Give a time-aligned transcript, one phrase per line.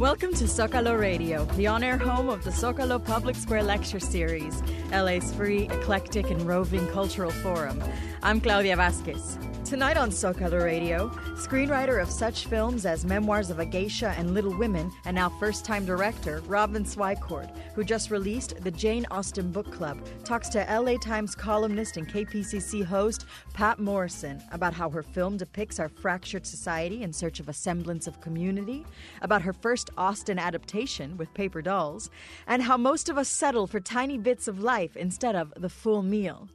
[0.00, 4.62] Welcome to Zocalo Radio, the on air home of the Zocalo Public Square Lecture Series,
[4.90, 7.84] LA's free, eclectic, and roving cultural forum.
[8.22, 9.36] I'm Claudia Vasquez.
[9.64, 14.56] Tonight on Zocalo Radio, screenwriter of such films as Memoirs of a Geisha and Little
[14.56, 19.70] Women, and now first time director Robin Swicord, who just released the Jane Austen Book
[19.70, 25.36] Club, talks to LA Times columnist and KPCC host Pat Morrison about how her film
[25.36, 28.84] depicts our fractured society in search of a semblance of community,
[29.22, 32.10] about her first Austen adaptation with paper dolls,
[32.48, 36.02] and how most of us settle for tiny bits of life instead of the full
[36.02, 36.48] meal.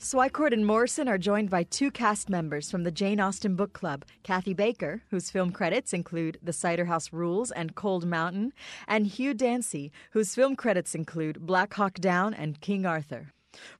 [0.00, 4.04] Swicord and Morrison are joined by two cast members from the Jane Austen Book Club
[4.22, 8.52] Kathy Baker, whose film credits include The Cider House Rules and Cold Mountain,
[8.86, 13.32] and Hugh Dancy, whose film credits include Black Hawk Down and King Arthur.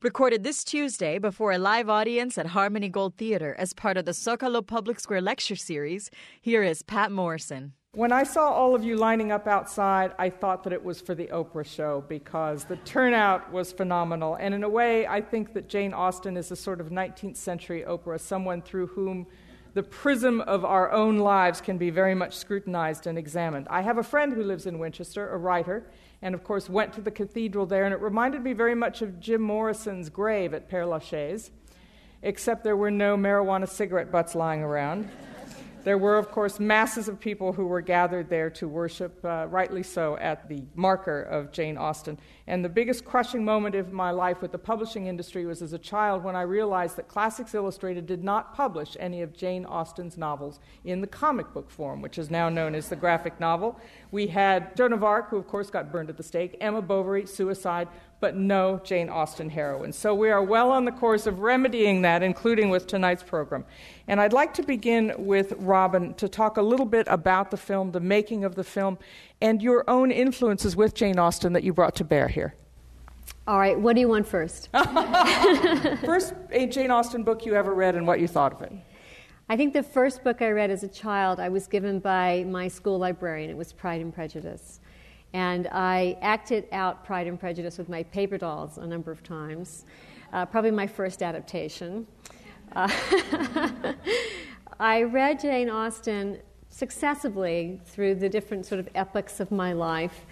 [0.02, 4.10] Recorded this Tuesday before a live audience at Harmony Gold Theater as part of the
[4.10, 7.74] Zocalo Public Square Lecture Series, here is Pat Morrison.
[7.92, 11.14] When I saw all of you lining up outside, I thought that it was for
[11.14, 14.34] the Oprah show because the turnout was phenomenal.
[14.34, 17.84] And in a way, I think that Jane Austen is a sort of 19th century
[17.88, 19.26] Oprah, someone through whom
[19.72, 23.66] the prism of our own lives can be very much scrutinized and examined.
[23.70, 25.86] I have a friend who lives in Winchester, a writer,
[26.20, 29.18] and of course went to the cathedral there, and it reminded me very much of
[29.18, 31.50] Jim Morrison's grave at Père Lachaise,
[32.22, 35.08] except there were no marijuana cigarette butts lying around.
[35.88, 39.82] There were, of course, masses of people who were gathered there to worship, uh, rightly
[39.82, 42.18] so, at the marker of Jane Austen.
[42.46, 45.78] And the biggest crushing moment of my life with the publishing industry was as a
[45.78, 50.60] child when I realized that Classics Illustrated did not publish any of Jane Austen's novels
[50.84, 53.80] in the comic book form, which is now known as the graphic novel.
[54.10, 57.24] We had Joan of Arc, who, of course, got burned at the stake, Emma Bovary,
[57.24, 57.88] suicide,
[58.20, 59.92] but no Jane Austen heroine.
[59.92, 63.64] So we are well on the course of remedying that, including with tonight's program.
[64.08, 67.92] And I'd like to begin with Robin to talk a little bit about the film,
[67.92, 68.98] the making of the film,
[69.40, 72.54] and your own influences with Jane Austen that you brought to bear here.
[73.46, 74.68] All right, what do you want first?
[76.04, 78.72] first, a Jane Austen book you ever read and what you thought of it.
[79.48, 82.68] I think the first book I read as a child I was given by my
[82.68, 83.48] school librarian.
[83.48, 84.80] It was Pride and Prejudice.
[85.32, 89.84] And I acted out Pride and Prejudice with my paper dolls a number of times,
[90.32, 92.06] uh, probably my first adaptation.
[92.74, 92.88] Uh,
[94.80, 96.38] I read Jane Austen
[96.70, 100.26] successively through the different sort of epochs of my life,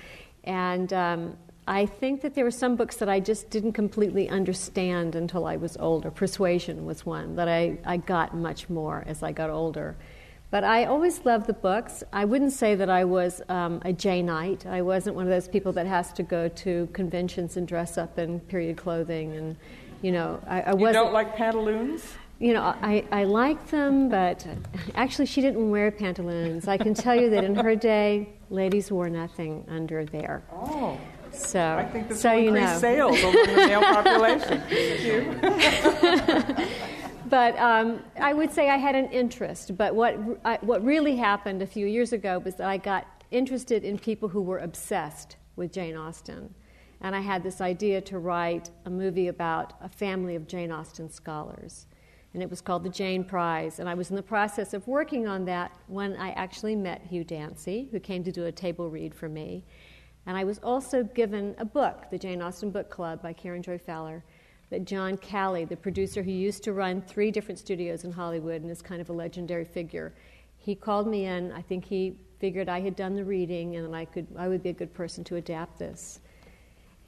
[0.45, 1.37] and um,
[1.69, 5.57] I think that there were some books that I just didn't completely understand until I
[5.57, 6.11] was older.
[6.13, 9.97] Persuasion was one that I, I got much more as I got older.
[10.51, 12.05] But I always loved the books.
[12.13, 14.65] I wouldn't say that I was um, a Janeite.
[14.67, 18.19] I wasn't one of those people that has to go to conventions and dress up
[18.19, 19.35] in period clothing.
[19.35, 19.57] And,
[20.03, 20.81] you know, I, I wasn't.
[20.81, 22.05] You don't like pantaloons?
[22.39, 24.47] You know, I, I like them, but
[24.95, 26.69] actually, she didn't wear pantaloons.
[26.69, 30.43] I can tell you that in her day, ladies wore nothing under there.
[30.53, 30.99] Oh.
[31.33, 32.79] So, I think this so will increase know.
[32.79, 34.63] sales among the male population.
[37.29, 39.77] But um, I would say I had an interest.
[39.77, 43.85] But what, I, what really happened a few years ago was that I got interested
[43.85, 46.55] in people who were obsessed with Jane Austen.
[47.01, 51.11] And I had this idea to write a movie about a family of Jane Austen
[51.11, 51.87] scholars.
[52.33, 53.81] And it was called the Jane Prize.
[53.81, 57.25] And I was in the process of working on that when I actually met Hugh
[57.25, 59.65] Dancy, who came to do a table read for me.
[60.27, 63.79] And I was also given a book, the Jane Austen Book Club by Karen Joy
[63.79, 64.25] Fowler
[64.71, 68.71] that John Calley, the producer who used to run three different studios in Hollywood and
[68.71, 70.13] is kind of a legendary figure,
[70.59, 71.53] he called me in.
[71.53, 74.71] I think he figured I had done the reading and I, could, I would be
[74.71, 76.21] a good person to adapt this.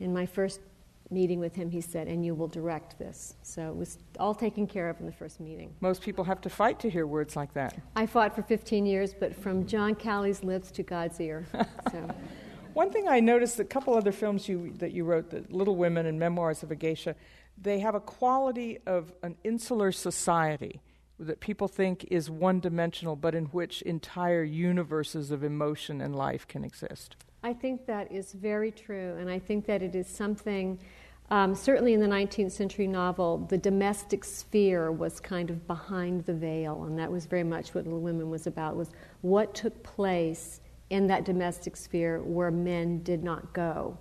[0.00, 0.60] In my first
[1.10, 3.34] meeting with him, he said, and you will direct this.
[3.42, 5.74] So it was all taken care of in the first meeting.
[5.80, 7.76] Most people have to fight to hear words like that.
[7.96, 11.46] I fought for 15 years, but from John Calley's lips to God's ear.
[11.90, 12.06] So.
[12.74, 16.06] One thing I noticed, a couple other films you, that you wrote, the Little Women
[16.06, 17.16] and Memoirs of a Geisha,
[17.60, 20.80] they have a quality of an insular society
[21.18, 26.46] that people think is one dimensional, but in which entire universes of emotion and life
[26.46, 27.16] can exist.
[27.42, 30.78] I think that is very true, and I think that it is something.
[31.30, 36.34] Um, certainly in the 19th century novel, the domestic sphere was kind of behind the
[36.34, 38.90] veil, and that was very much what Little Women was about, was
[39.20, 43.98] what took place in that domestic sphere where men did not go.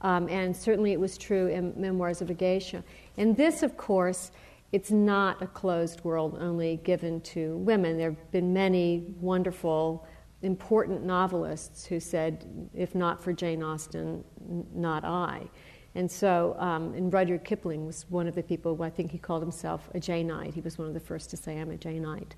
[0.00, 2.84] Um, and certainly it was true in Memoirs of a Geisha.
[3.16, 4.30] And this, of course,
[4.70, 7.96] it's not a closed world only given to women.
[7.96, 10.06] There have been many wonderful,
[10.42, 15.48] important novelists who said, if not for Jane Austen, n- not I.
[15.94, 19.42] And so, um, and Rudyard Kipling was one of the people, I think he called
[19.42, 20.54] himself a Janeite.
[20.54, 22.34] He was one of the first to say, I'm a Janeite.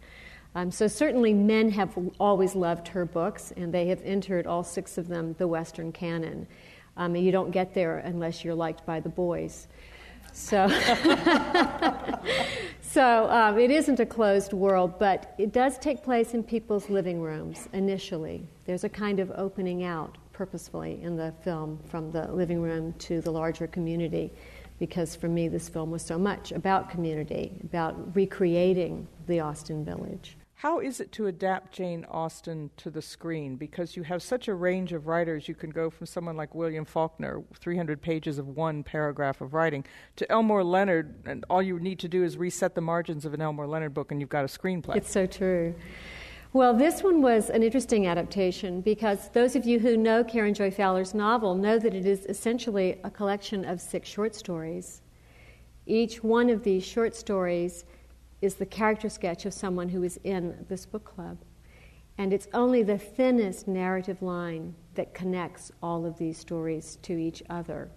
[0.54, 4.98] Um, so certainly men have always loved her books, and they have entered all six
[4.98, 6.46] of them the Western canon.
[6.96, 9.68] Um, you don't get there unless you're liked by the boys.
[10.32, 10.68] So,
[12.80, 17.20] so um, it isn't a closed world, but it does take place in people's living
[17.20, 18.46] rooms initially.
[18.64, 23.20] There's a kind of opening out purposefully in the film from the living room to
[23.20, 24.32] the larger community,
[24.78, 30.36] because for me, this film was so much about community, about recreating the Austen village.
[30.60, 33.56] How is it to adapt Jane Austen to the screen?
[33.56, 35.48] Because you have such a range of writers.
[35.48, 39.86] You can go from someone like William Faulkner, 300 pages of one paragraph of writing,
[40.16, 43.40] to Elmore Leonard, and all you need to do is reset the margins of an
[43.40, 44.96] Elmore Leonard book, and you've got a screenplay.
[44.96, 45.74] It's so true.
[46.52, 50.70] Well, this one was an interesting adaptation because those of you who know Karen Joy
[50.70, 55.00] Fowler's novel know that it is essentially a collection of six short stories.
[55.86, 57.86] Each one of these short stories
[58.40, 61.38] is the character sketch of someone who is in this book club.
[62.18, 67.42] And it's only the thinnest narrative line that connects all of these stories to each
[67.48, 67.90] other.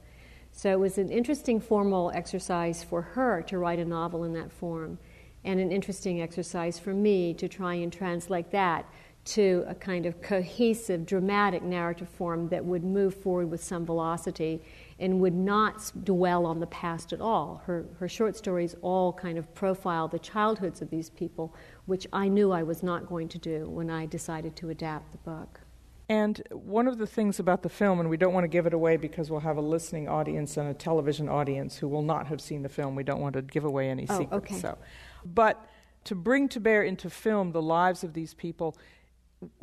[0.51, 4.51] So it was an interesting formal exercise for her to write a novel in that
[4.51, 5.00] form,
[5.44, 8.86] and an interesting exercise for me to try and translate that
[9.25, 14.62] to a kind of cohesive, dramatic narrative form that would move forward with some velocity
[15.00, 17.62] and would not dwell on the past at all.
[17.66, 21.56] Her, her short stories all kind of profile the childhoods of these people,
[21.86, 25.18] which I knew I was not going to do when I decided to adapt the
[25.19, 25.62] book.
[26.10, 28.74] And one of the things about the film, and we don't want to give it
[28.74, 32.42] away because we'll have a listening audience and a television audience who will not have
[32.42, 32.95] seen the film.
[32.95, 34.51] We don't want to give away any oh, secrets.
[34.51, 34.60] Okay.
[34.60, 34.78] So,
[35.25, 35.66] but
[36.04, 38.78] to bring to bear into film the lives of these people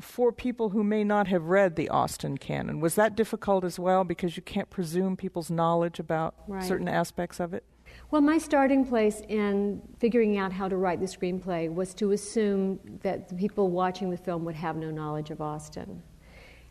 [0.00, 2.80] for people who may not have read the Austen canon.
[2.80, 6.62] Was that difficult as well because you can't presume people's knowledge about right.
[6.62, 7.64] certain aspects of it?
[8.10, 12.80] Well, my starting place in figuring out how to write the screenplay was to assume
[13.02, 16.02] that the people watching the film would have no knowledge of Austen.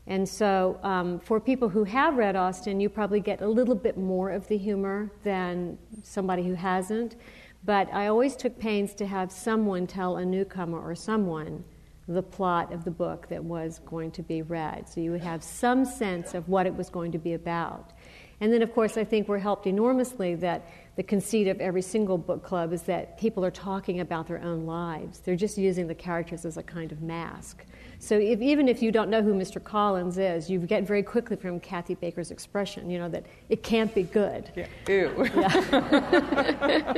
[0.08, 3.98] And so, um, for people who have read Austen, you probably get a little bit
[3.98, 7.16] more of the humor than somebody who hasn't.
[7.64, 11.64] But I always took pains to have someone tell a newcomer or someone
[12.10, 14.90] the plot of the book that was going to be read.
[14.90, 17.94] So you would have some sense of what it was going to be about.
[18.42, 20.66] And then, of course, I think we're helped enormously that
[20.96, 24.66] the conceit of every single book club is that people are talking about their own
[24.66, 25.20] lives.
[25.20, 27.66] They're just using the characters as a kind of mask.
[28.00, 29.64] So if, even if you don't know who Mr.
[29.64, 33.94] Collins is, you get very quickly from Kathy Baker's expression, you know, that it can't
[33.94, 34.50] be good.
[34.56, 34.68] Yeah.
[34.88, 35.30] Ew.
[35.36, 36.94] Yeah.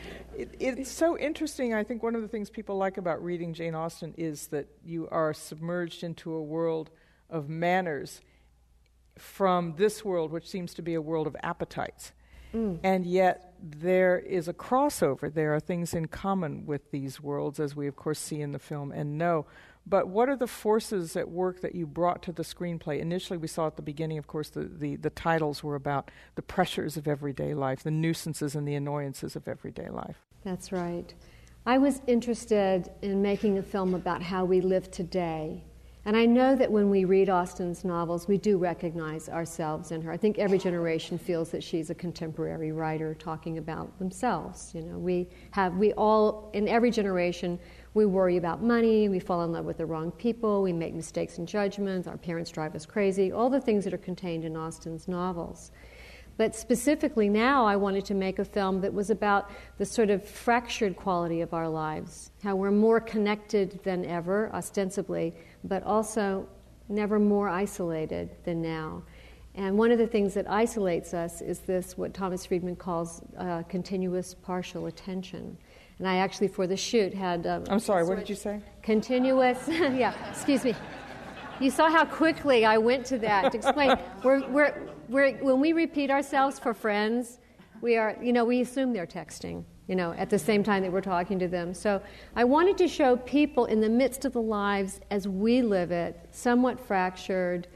[0.40, 1.74] it, it's so interesting.
[1.74, 5.08] I think one of the things people like about reading Jane Austen is that you
[5.10, 6.90] are submerged into a world
[7.28, 8.20] of manners
[9.18, 12.12] from this world, which seems to be a world of appetites.
[12.54, 12.80] Mm.
[12.82, 15.32] And yet, there is a crossover.
[15.32, 18.58] There are things in common with these worlds, as we, of course, see in the
[18.58, 19.46] film and know.
[19.86, 23.00] But what are the forces at work that you brought to the screenplay?
[23.00, 26.42] Initially, we saw at the beginning, of course, the, the, the titles were about the
[26.42, 30.26] pressures of everyday life, the nuisances and the annoyances of everyday life.
[30.44, 31.12] That's right.
[31.66, 35.62] I was interested in making a film about how we live today.
[36.06, 40.10] And I know that when we read Austen's novels, we do recognize ourselves in her.
[40.10, 44.72] I think every generation feels that she's a contemporary writer talking about themselves.
[44.74, 47.58] You know, we have, we all, in every generation,
[47.92, 51.36] we worry about money, we fall in love with the wrong people, we make mistakes
[51.36, 55.06] in judgments, our parents drive us crazy, all the things that are contained in Austen's
[55.06, 55.70] novels.
[56.40, 60.24] But specifically now, I wanted to make a film that was about the sort of
[60.24, 66.48] fractured quality of our lives, how we're more connected than ever, ostensibly, but also
[66.88, 69.02] never more isolated than now.
[69.54, 73.62] And one of the things that isolates us is this, what Thomas Friedman calls uh,
[73.64, 75.58] continuous partial attention.
[75.98, 77.46] And I actually, for the shoot, had.
[77.46, 78.62] Um, I'm sorry, what did you say?
[78.82, 80.74] Continuous, yeah, excuse me.
[81.60, 83.98] You saw how quickly I went to that to explain.
[84.24, 87.38] we're, we're, we're, when we repeat ourselves for friends,
[87.80, 90.92] we are, you know, we assume they're texting, you know, at the same time that
[90.92, 91.74] we're talking to them.
[91.74, 92.00] So
[92.36, 96.28] I wanted to show people in the midst of the lives as we live it,
[96.30, 97.66] somewhat fractured.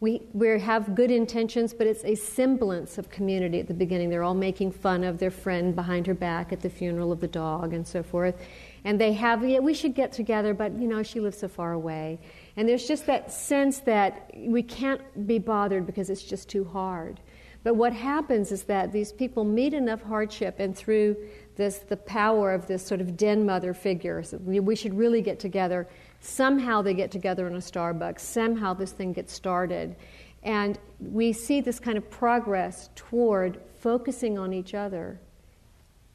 [0.00, 4.10] We, we have good intentions, but it's a semblance of community at the beginning.
[4.10, 7.28] They're all making fun of their friend behind her back at the funeral of the
[7.28, 8.34] dog and so forth.
[8.84, 11.72] And they have, yeah, we should get together, but, you know, she lives so far
[11.72, 12.18] away.
[12.56, 17.20] And there's just that sense that we can't be bothered because it's just too hard.
[17.64, 21.16] But what happens is that these people meet enough hardship, and through
[21.56, 25.38] this, the power of this sort of den mother figure, so we should really get
[25.38, 25.88] together.
[26.20, 28.20] Somehow they get together in a Starbucks.
[28.20, 29.96] Somehow this thing gets started.
[30.42, 35.20] And we see this kind of progress toward focusing on each other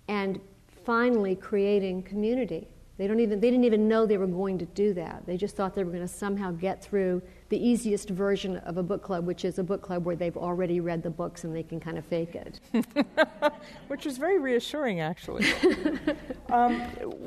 [0.10, 0.40] and
[0.86, 2.68] finally creating community
[2.98, 5.24] They, don't even, they didn't even know they were going to do that.
[5.26, 8.84] They just thought they were going to somehow get through the easiest version of a
[8.84, 11.62] book club, which is a book club where they've already read the books and they
[11.62, 12.60] can kind of fake it.
[13.88, 15.46] which is very reassuring, actually.
[16.50, 16.80] um,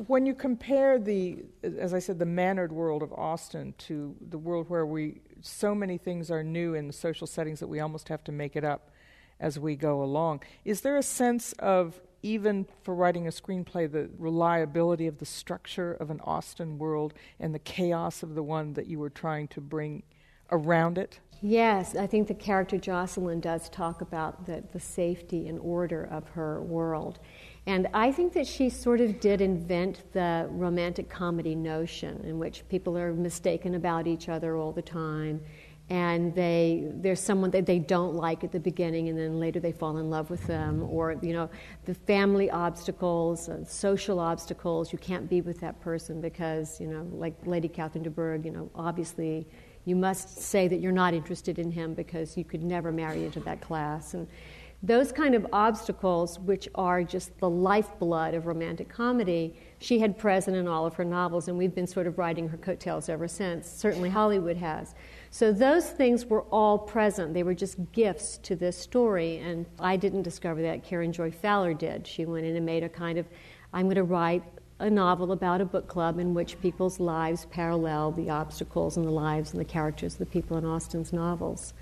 [0.08, 4.68] when you compare the, as I said, the mannered world of Austen to the world
[4.68, 8.22] where we so many things are new in the social settings that we almost have
[8.24, 8.90] to make it up
[9.38, 14.10] as we go along, is there a sense of even for writing a screenplay, the
[14.18, 18.86] reliability of the structure of an Austen world and the chaos of the one that
[18.86, 20.02] you were trying to bring
[20.50, 21.20] around it?
[21.42, 26.28] Yes, I think the character Jocelyn does talk about the, the safety and order of
[26.30, 27.18] her world.
[27.66, 32.68] And I think that she sort of did invent the romantic comedy notion in which
[32.68, 35.40] people are mistaken about each other all the time
[35.90, 39.72] and they there's someone that they don't like at the beginning and then later they
[39.72, 40.86] fall in love with them.
[40.88, 41.50] Or you know
[41.84, 47.06] the family obstacles uh, social obstacles you can't be with that person because you know
[47.12, 49.46] like lady catherine de bourgh you know obviously
[49.84, 53.40] you must say that you're not interested in him because you could never marry into
[53.40, 54.14] that class.
[54.14, 54.28] And
[54.82, 60.56] those kind of obstacles which are just the lifeblood of romantic comedy she had present
[60.56, 63.68] in all of her novels and we've been sort of riding her coattails ever since.
[63.70, 64.94] Certainly hollywood has
[65.30, 67.34] so those things were all present.
[67.34, 69.38] They were just gifts to this story.
[69.38, 70.82] And I didn't discover that.
[70.82, 72.06] Karen Joy Fowler did.
[72.06, 73.26] She went in and made a kind of,
[73.72, 74.42] I'm going to write
[74.80, 79.10] a novel about a book club in which people's lives parallel the obstacles and the
[79.10, 81.74] lives and the characters of the people in Austen's novels.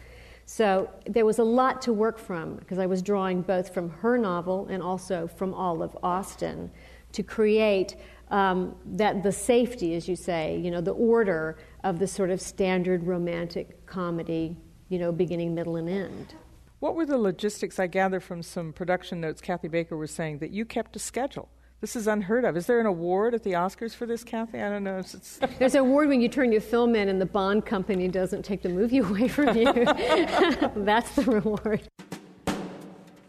[0.45, 4.19] So there was a lot to work from because I was drawing both from her
[4.19, 6.71] novel and also from all of Austen
[7.13, 7.97] to create
[8.31, 12.41] um, that the safety, as you say, you know, the order of the sort of
[12.41, 14.57] standard romantic comedy,
[14.89, 16.35] you know, beginning, middle, and end.
[16.81, 17.79] What were the logistics?
[17.79, 21.49] I gather from some production notes Kathy Baker was saying that you kept a schedule.
[21.81, 22.57] This is unheard of.
[22.57, 24.61] Is there an award at the Oscars for this, Kathy?
[24.61, 25.03] I don't know.
[25.59, 28.63] There's an award when you turn your film in and the Bond company doesn't take
[28.63, 29.73] the movie away from you.
[29.75, 31.83] That's the reward.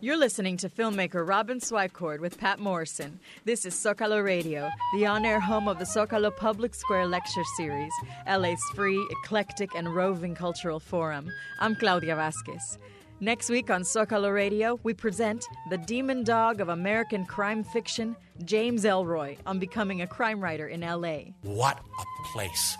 [0.02, 3.20] You're listening to filmmaker Robin Swicord with Pat Morrison.
[3.44, 7.92] This is Zocalo Radio, the on air home of the Zocalo Public Square Lecture Series,
[8.26, 11.30] LA's free, eclectic, and roving cultural forum.
[11.60, 12.78] I'm Claudia Vasquez.
[13.20, 18.16] Next week on Zocalo Radio, we present the demon dog of American crime fiction,
[18.46, 21.34] James Ellroy, on becoming a crime writer in LA.
[21.42, 22.78] What a place!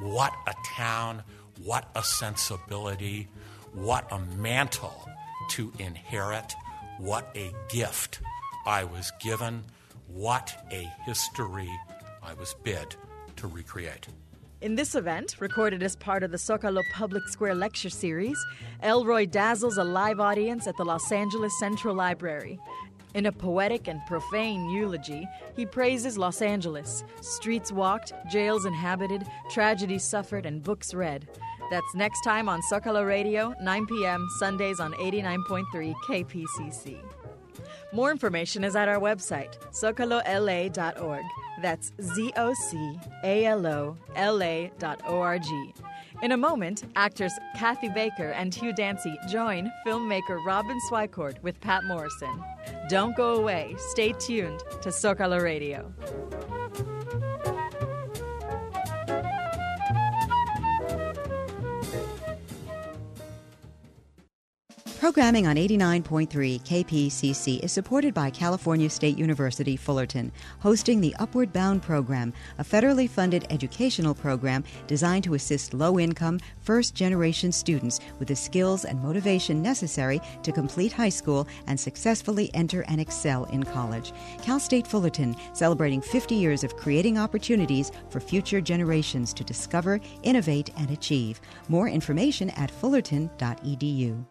[0.00, 1.24] What a town!
[1.64, 3.26] What a sensibility!
[3.72, 5.08] What a mantle!
[5.50, 6.54] To inherit.
[6.98, 8.20] What a gift
[8.66, 9.64] I was given.
[10.06, 11.70] What a history
[12.22, 12.96] I was bid
[13.36, 14.08] to recreate.
[14.62, 18.38] In this event, recorded as part of the Zocalo Public Square Lecture Series,
[18.82, 22.58] Ellroy dazzles a live audience at the Los Angeles Central Library.
[23.14, 30.04] In a poetic and profane eulogy, he praises Los Angeles streets walked, jails inhabited, tragedies
[30.04, 31.28] suffered, and books read.
[31.72, 36.98] That's next time on Zocalo Radio, 9 p.m., Sundays on 89.3 KPCC.
[37.94, 41.24] More information is at our website, zocalola.org.
[41.62, 45.72] That's Z O C A L O L A dot O R G.
[46.20, 51.84] In a moment, actors Kathy Baker and Hugh Dancy join filmmaker Robin Swicord with Pat
[51.84, 52.44] Morrison.
[52.90, 53.74] Don't go away.
[53.78, 55.90] Stay tuned to Zocalo Radio.
[65.02, 66.28] Programming on 89.3
[66.62, 70.30] KPCC is supported by California State University Fullerton,
[70.60, 76.38] hosting the Upward Bound program, a federally funded educational program designed to assist low income,
[76.60, 82.48] first generation students with the skills and motivation necessary to complete high school and successfully
[82.54, 84.12] enter and excel in college.
[84.40, 90.70] Cal State Fullerton, celebrating 50 years of creating opportunities for future generations to discover, innovate,
[90.76, 91.40] and achieve.
[91.68, 94.24] More information at fullerton.edu.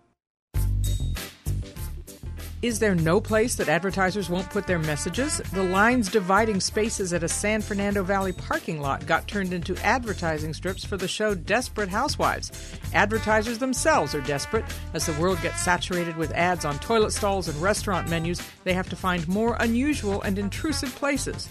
[2.62, 5.39] Is there no place that advertisers won't put their messages?
[5.51, 10.53] The lines dividing spaces at a San Fernando Valley parking lot got turned into advertising
[10.53, 12.51] strips for the show Desperate Housewives.
[12.93, 14.63] Advertisers themselves are desperate.
[14.93, 18.89] As the world gets saturated with ads on toilet stalls and restaurant menus, they have
[18.89, 21.50] to find more unusual and intrusive places.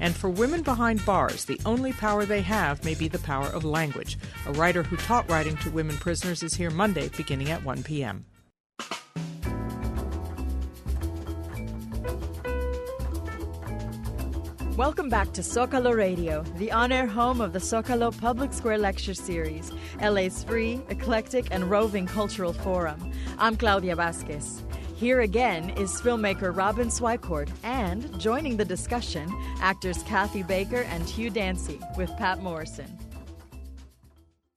[0.00, 3.64] And for women behind bars, the only power they have may be the power of
[3.64, 4.18] language.
[4.46, 8.24] A writer who taught writing to women prisoners is here Monday beginning at 1 p.m.
[14.78, 19.12] Welcome back to Zocalo Radio, the on air home of the Zocalo Public Square Lecture
[19.12, 23.10] Series, LA's free, eclectic, and roving cultural forum.
[23.38, 24.62] I'm Claudia Vasquez.
[24.94, 29.28] Here again is filmmaker Robin Swicord and joining the discussion,
[29.60, 32.96] actors Kathy Baker and Hugh Dancy with Pat Morrison.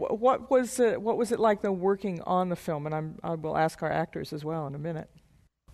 [0.09, 2.85] What was it, what was it like though working on the film?
[2.85, 5.09] And I'm, I will ask our actors as well in a minute.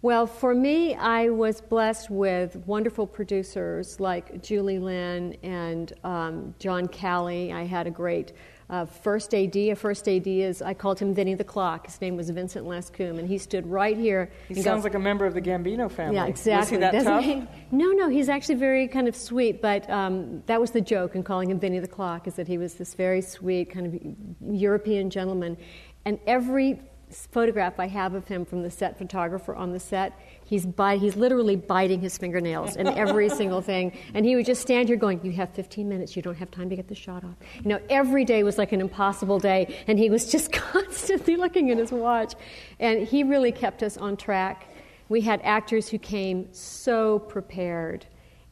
[0.04, 6.88] Well, for me, I was blessed with wonderful producers like Julie Lynn and um, John
[6.88, 7.52] Calley.
[7.52, 8.34] I had a great
[8.70, 9.56] uh, first AD.
[9.56, 11.86] A first AD is, I called him Vinny the Clock.
[11.86, 14.30] His name was Vincent Lascombe, and he stood right here.
[14.48, 16.16] He sounds like a member of the Gambino family.
[16.16, 16.78] Yeah, exactly.
[16.78, 17.24] That Doesn't tough?
[17.24, 17.48] he?
[17.72, 21.24] No, no, he's actually very kind of sweet, but um, that was the joke in
[21.24, 25.10] calling him Vinny the Clock, is that he was this very sweet, kind of European
[25.10, 25.58] gentleman.
[26.06, 30.66] And every photograph I have of him from the set photographer on the set, he's,
[30.66, 33.96] bite, he's literally biting his fingernails in every single thing.
[34.14, 36.70] And he would just stand here going, You have 15 minutes, you don't have time
[36.70, 37.36] to get the shot off.
[37.62, 41.70] You know, every day was like an impossible day, and he was just constantly looking
[41.70, 42.34] at his watch.
[42.80, 44.70] And he really kept us on track.
[45.10, 48.06] We had actors who came so prepared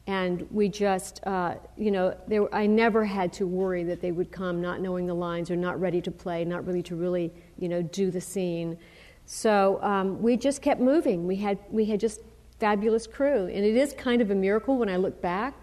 [0.08, 4.30] and we just, uh, you know, there, I never had to worry that they would
[4.30, 7.68] come not knowing the lines or not ready to play, not really to really, you
[7.68, 8.78] know, do the scene.
[9.26, 11.26] So um, we just kept moving.
[11.26, 12.20] We had, we had just
[12.58, 15.54] fabulous crew, and it is kind of a miracle when I look back.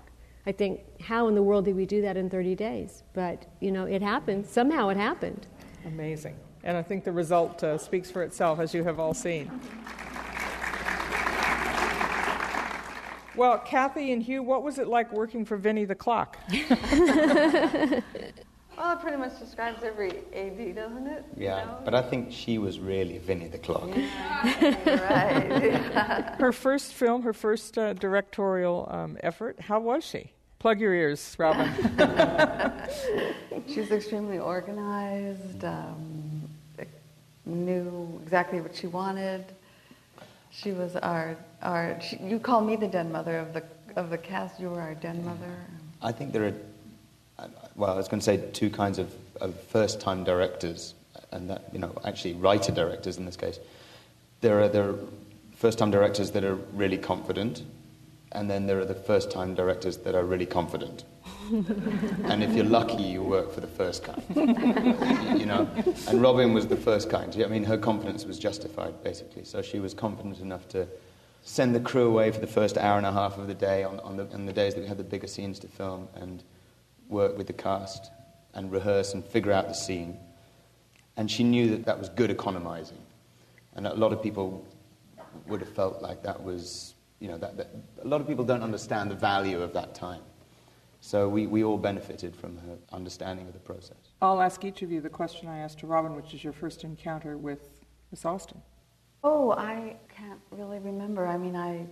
[0.45, 3.03] I think, how in the world did we do that in 30 days?
[3.13, 4.45] But you know, it happened.
[4.45, 5.47] Somehow, it happened.
[5.85, 6.35] Amazing.
[6.65, 9.49] And I think the result uh, speaks for itself, as you have all seen.
[13.35, 16.37] Well, Kathy and Hugh, what was it like working for Vinny the Clock?
[18.83, 21.23] Well, it pretty much describes every AD, doesn't it?
[21.37, 21.77] You Yeah, know?
[21.85, 23.87] but I think she was really Vinny the Clock.
[23.87, 25.47] right.
[25.63, 26.35] yeah.
[26.37, 30.33] Her first film, her first uh, directorial um, effort, how was she?
[30.59, 31.69] Plug your ears, Robin.
[33.69, 36.49] She was extremely organized, um,
[37.45, 39.45] knew exactly what she wanted.
[40.51, 43.63] She was our, our she, you call me the den mother of the,
[43.95, 45.55] of the cast, you were our den mother.
[46.01, 46.53] I think there are,
[47.75, 50.93] well, I was going to say two kinds of, of first-time directors,
[51.31, 53.59] and that you know, actually writer directors in this case.
[54.41, 54.95] There are there are
[55.55, 57.63] first-time directors that are really confident,
[58.31, 61.05] and then there are the first-time directors that are really confident.
[61.51, 64.23] and if you're lucky, you work for the first kind.
[65.39, 65.69] you know,
[66.07, 67.35] and Robin was the first kind.
[67.43, 69.43] I mean, her confidence was justified basically.
[69.43, 70.87] So she was confident enough to
[71.43, 73.99] send the crew away for the first hour and a half of the day on,
[73.99, 76.43] on, the, on the days that we had the bigger scenes to film and
[77.13, 78.11] work with the cast
[78.53, 80.17] and rehearse and figure out the scene.
[81.15, 82.97] And she knew that that was good economizing.
[83.75, 84.65] And a lot of people
[85.47, 87.69] would have felt like that was, you know, that, that
[88.03, 90.21] a lot of people don't understand the value of that time.
[91.01, 93.97] So we, we all benefited from her understanding of the process.
[94.21, 96.83] I'll ask each of you the question I asked to Robin, which is your first
[96.83, 97.69] encounter with
[98.11, 98.61] Miss Austen.
[99.23, 101.27] Oh, I can't really remember.
[101.27, 101.85] I mean, I,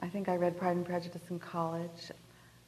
[0.00, 2.10] I think I read Pride and Prejudice in college.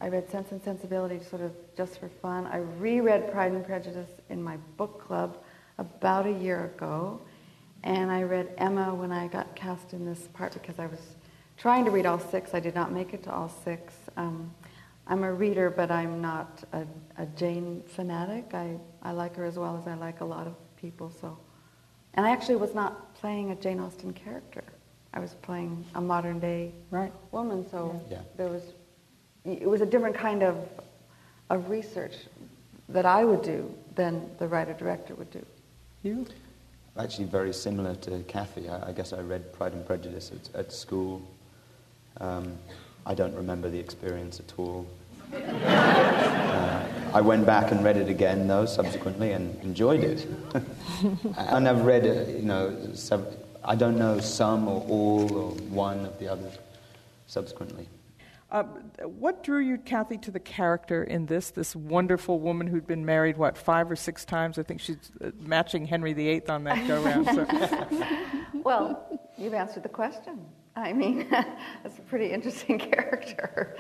[0.01, 2.47] I read Sense and Sensibility sort of just for fun.
[2.47, 5.39] I reread Pride and Prejudice in my book club
[5.79, 7.21] about a year ago.
[7.83, 11.01] And I read Emma when I got cast in this part because I was
[11.57, 12.53] trying to read all six.
[12.53, 13.95] I did not make it to all six.
[14.17, 14.53] Um,
[15.07, 16.85] I'm a reader, but I'm not a,
[17.17, 18.51] a Jane fanatic.
[18.55, 21.11] I, I like her as well as I like a lot of people.
[21.21, 21.39] So,
[22.15, 24.65] and I actually was not playing a Jane Austen character.
[25.15, 27.13] I was playing a modern day Right.
[27.31, 27.65] woman.
[27.71, 28.19] So Yeah.
[28.37, 28.63] there was,
[29.47, 30.57] it was a different kind of
[31.51, 32.15] of research
[32.89, 35.45] that I would do than the writer director would do.
[36.03, 36.27] You?
[36.99, 38.69] Actually, very similar to Kathy.
[38.69, 41.23] I, I guess I read Pride and Prejudice at, at school.
[42.21, 42.57] Um,
[43.05, 44.87] I don't remember the experience at all.
[45.33, 50.27] Uh, I went back and read it again, though, subsequently, and enjoyed it.
[51.37, 56.07] and I've read, uh, you know, sev- I don't know some or all or one
[56.07, 56.55] of the others
[57.27, 57.89] subsequently.
[58.57, 58.63] Uh,
[59.07, 61.51] what drew you, Kathy, to the character in this?
[61.51, 64.59] This wonderful woman who'd been married, what, five or six times?
[64.59, 67.27] I think she's uh, matching Henry VIII on that go round.
[67.27, 67.47] So.
[68.65, 70.41] Well, you've answered the question.
[70.75, 73.77] I mean, that's a pretty interesting character.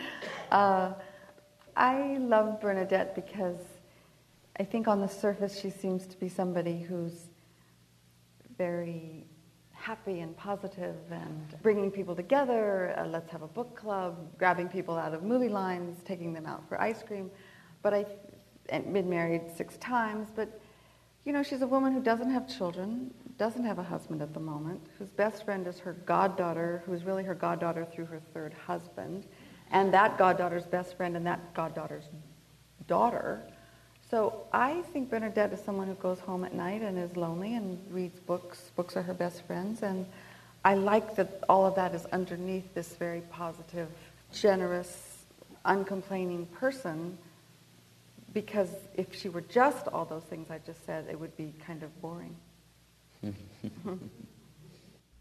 [0.52, 0.92] Uh,
[1.74, 3.56] I love Bernadette because
[4.60, 7.30] I think on the surface she seems to be somebody who's
[8.56, 9.26] very
[9.86, 12.92] happy and positive and bringing people together.
[12.98, 16.68] Uh, let's have a book club, grabbing people out of movie lines, taking them out
[16.68, 17.30] for ice cream.
[17.82, 18.04] But I,
[18.68, 20.60] and been married six times, but
[21.24, 24.40] you know, she's a woman who doesn't have children, doesn't have a husband at the
[24.40, 29.24] moment, whose best friend is her goddaughter, who's really her goddaughter through her third husband,
[29.70, 32.08] and that goddaughter's best friend and that goddaughter's
[32.88, 33.46] daughter.
[34.10, 37.78] So I think Bernadette is someone who goes home at night and is lonely and
[37.90, 38.70] reads books.
[38.76, 40.06] Books are her best friends, and
[40.64, 43.88] I like that all of that is underneath this very positive,
[44.32, 45.24] generous,
[45.64, 47.18] uncomplaining person.
[48.32, 51.82] Because if she were just all those things I just said, it would be kind
[51.82, 52.36] of boring.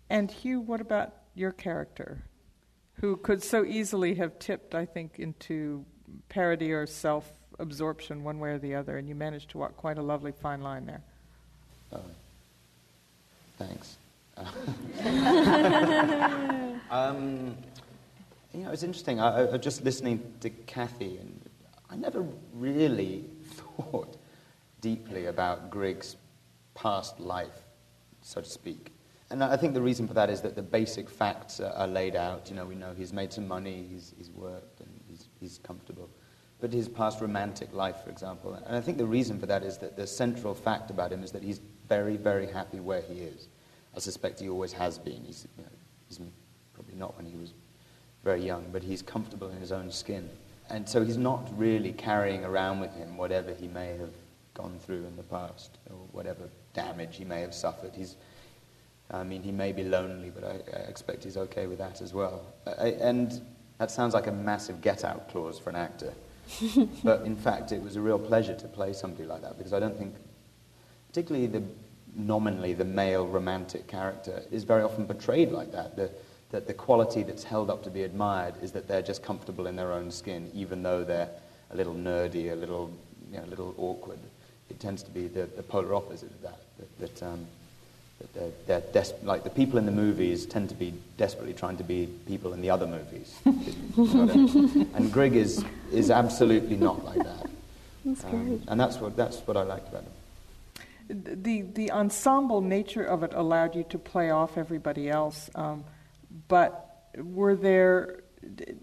[0.10, 2.24] and Hugh, what about your character,
[3.02, 5.86] who could so easily have tipped, I think, into
[6.30, 9.98] parody or self absorption one way or the other, and you managed to walk quite
[9.98, 11.02] a lovely fine line there.
[11.94, 12.02] Oh,
[13.58, 13.98] thanks.
[16.92, 17.56] um,
[18.54, 19.20] you know, it's interesting.
[19.20, 21.40] I, I was just listening to Kathy, and
[21.90, 24.18] I never really thought
[24.82, 26.16] deeply about Grigg's
[26.74, 27.64] past life,
[28.22, 28.92] so to speak.
[29.32, 32.16] And I think the reason for that is that the basic facts are, are laid
[32.16, 32.50] out.
[32.50, 36.10] You know, we know he's made some money, he's, he's worked, and he's, he's comfortable.
[36.66, 38.56] But his past romantic life, for example.
[38.56, 41.32] And I think the reason for that is that the central fact about him is
[41.32, 43.50] that he's very, very happy where he is.
[43.96, 45.24] I suspect he always has been.
[45.24, 45.70] He's, you know,
[46.08, 46.20] he's
[46.74, 47.54] probably not when he was
[48.24, 50.28] very young, but he's comfortable in his own skin.
[50.72, 54.14] And so he's not really carrying around with him whatever he may have
[54.56, 57.92] gone through in the past or whatever damage he may have suffered.
[57.94, 58.16] He's,
[59.12, 62.12] I mean, he may be lonely, but I, I expect he's okay with that as
[62.12, 62.42] well.
[62.66, 63.40] I, and
[63.78, 66.12] that sounds like a massive get out clause for an actor.
[67.04, 69.80] but in fact, it was a real pleasure to play somebody like that because I
[69.80, 70.16] don't think,
[71.10, 71.64] particularly the
[72.16, 75.96] nominally the male romantic character, is very often portrayed like that.
[75.96, 76.10] The,
[76.52, 79.76] that the quality that's held up to be admired is that they're just comfortable in
[79.76, 81.30] their own skin, even though they're
[81.72, 82.92] a little nerdy, a little,
[83.32, 84.20] you know, a little awkward.
[84.70, 86.60] It tends to be the, the polar opposite of that.
[86.78, 87.46] That, that, um,
[88.34, 91.84] they're, they're des- like the people in the movies tend to be desperately trying to
[91.84, 93.36] be people in the other movies.
[93.46, 97.50] and Grigg is, is absolutely not like that.
[98.06, 100.12] That's um, and that's what, that's what I liked about him
[101.10, 105.50] the the ensemble nature of it allowed you to play off everybody else.
[105.56, 105.84] Um,
[106.48, 108.24] but were there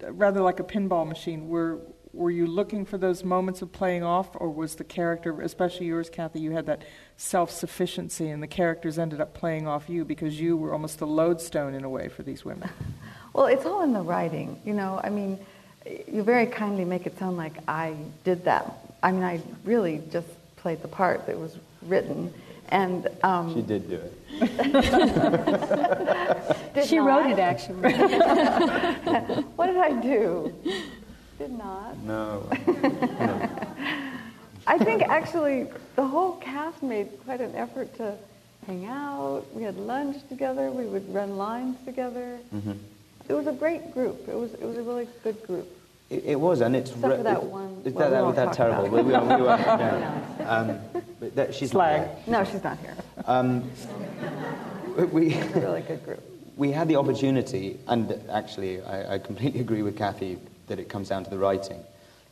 [0.08, 1.48] rather like a pinball machine?
[1.48, 1.80] Were
[2.12, 6.10] were you looking for those moments of playing off, or was the character, especially yours,
[6.10, 6.82] Kathy, you had that
[7.16, 11.06] self sufficiency, and the characters ended up playing off you because you were almost the
[11.06, 12.68] lodestone in a way for these women?
[13.34, 15.00] Well, it's all in the writing, you know.
[15.02, 15.38] I mean,
[16.06, 18.70] you very kindly make it sound like I did that.
[19.02, 22.30] I mean, I really just played the part that was written.
[22.68, 24.12] And um, she did do it.
[26.74, 27.06] did she not.
[27.06, 27.92] wrote it actually.
[29.56, 30.54] what did I do?
[31.42, 31.98] Did not.
[32.04, 32.48] No.
[34.64, 38.14] I think actually the whole cast made quite an effort to
[38.64, 39.42] hang out.
[39.52, 40.70] We had lunch together.
[40.70, 42.38] We would run lines together.
[42.54, 42.74] Mm-hmm.
[43.28, 44.28] It was a great group.
[44.28, 45.66] It was it was a really good group.
[46.10, 47.82] It, it was, and it's Except re- for that one.
[47.82, 48.84] Well, that, that, that terrible.
[48.84, 50.46] We, we, we, we were, yeah.
[50.46, 50.78] um,
[51.34, 52.08] that, she's Slag.
[52.28, 52.94] No, she's not here.
[53.26, 53.68] Um,
[55.10, 56.22] we, it's a really good group.
[56.56, 60.38] We had the opportunity, and actually, I, I completely agree with Kathy
[60.72, 61.84] that it comes down to the writing.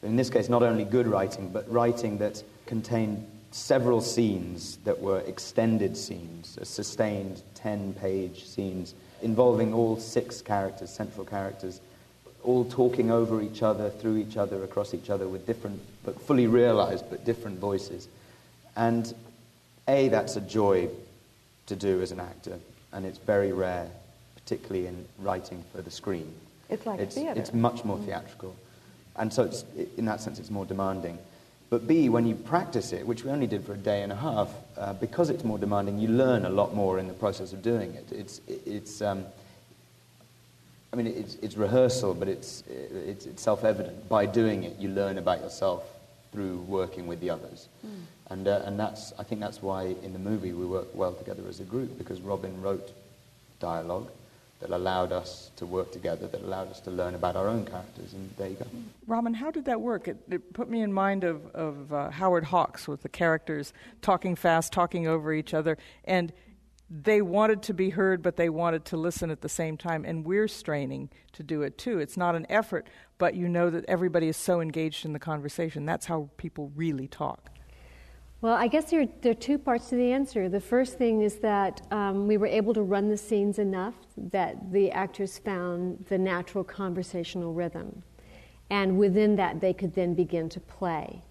[0.03, 5.18] In this case, not only good writing, but writing that contained several scenes that were
[5.20, 11.83] extended scenes, sustained 10 page scenes involving all six characters, central characters,
[12.42, 16.46] all talking over each other, through each other, across each other with different, but fully
[16.46, 18.09] realized, but different voices.
[18.74, 19.12] And
[19.87, 20.88] A, that's a joy
[21.66, 22.59] to do as an actor,
[22.94, 23.90] and it's very rare,
[24.35, 26.33] particularly in writing for the screen.
[26.70, 27.38] It's like it's, theater.
[27.38, 28.54] It's much more theatrical.
[29.16, 29.50] And so,
[29.96, 31.18] in that sense, it's more demanding.
[31.68, 34.16] But B, when you practice it, which we only did for a day and a
[34.16, 37.62] half, uh, because it's more demanding, you learn a lot more in the process of
[37.62, 38.11] doing it.
[38.11, 39.24] It's, it's, um,
[40.92, 44.09] I mean, it's, it's rehearsal, but it's, it's, it's self-evident.
[44.09, 45.85] By doing it, you learn about yourself
[46.33, 47.68] through working with the others.
[47.87, 47.90] Mm.
[48.30, 51.42] And, uh, and that's, I think that's why in the movie we work well together
[51.48, 52.90] as a group, because Robin wrote
[53.61, 54.11] dialogue
[54.61, 58.12] that allowed us to work together, that allowed us to learn about our own characters,
[58.12, 58.66] and there you go.
[59.07, 60.07] Robin, how did that work?
[60.07, 64.37] It, it put me in mind of, of uh, Howard Hawks with the characters talking
[64.37, 66.33] fast, talking over each other, and
[66.90, 70.25] they wanted to be heard, but they wanted to listen at the same time, and
[70.25, 72.01] we're straining to do it too.
[72.01, 75.87] It's not an effort, but you know that everybody is so engaged in the conversation.
[75.87, 77.49] That's how people really talk.
[78.42, 80.48] Well, I guess there, there are two parts to the answer.
[80.48, 84.72] The first thing is that um, we were able to run the scenes enough that
[84.72, 88.03] the actors found the natural conversational rhythm.
[88.70, 91.22] And within that, they could then begin to play.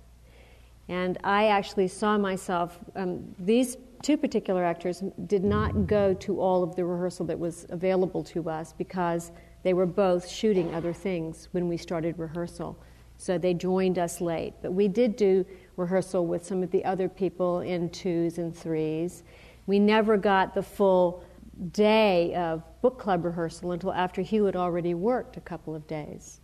[0.88, 6.62] And I actually saw myself, um, these two particular actors did not go to all
[6.62, 9.32] of the rehearsal that was available to us because
[9.64, 12.78] they were both shooting other things when we started rehearsal.
[13.20, 14.54] So they joined us late.
[14.62, 19.24] But we did do rehearsal with some of the other people in twos and threes.
[19.68, 21.26] We never got the full
[21.74, 26.40] day of book club rehearsal until after Hugh had already worked a couple of days.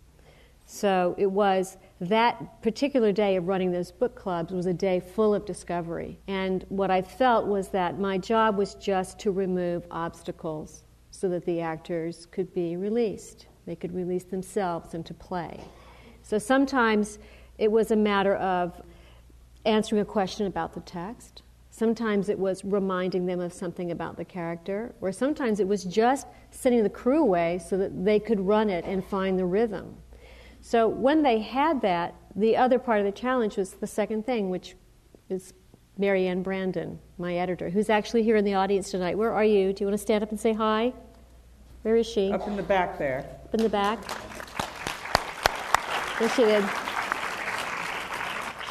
[0.66, 5.34] So it was that particular day of running those book clubs was a day full
[5.34, 6.18] of discovery.
[6.28, 11.46] And what I felt was that my job was just to remove obstacles so that
[11.46, 13.46] the actors could be released.
[13.64, 15.58] They could release themselves into play.
[16.26, 17.20] So sometimes
[17.56, 18.82] it was a matter of
[19.64, 21.42] answering a question about the text.
[21.70, 26.26] Sometimes it was reminding them of something about the character, or sometimes it was just
[26.50, 29.94] sending the crew away so that they could run it and find the rhythm.
[30.60, 34.50] So when they had that, the other part of the challenge was the second thing,
[34.50, 34.74] which
[35.28, 35.54] is
[35.96, 39.16] Maryann Brandon, my editor, who's actually here in the audience tonight.
[39.16, 39.72] Where are you?
[39.72, 40.92] Do you want to stand up and say hi?
[41.82, 42.32] Where is she?
[42.32, 43.38] Up in the back there.
[43.44, 44.00] Up in the back.
[46.18, 46.64] There she did.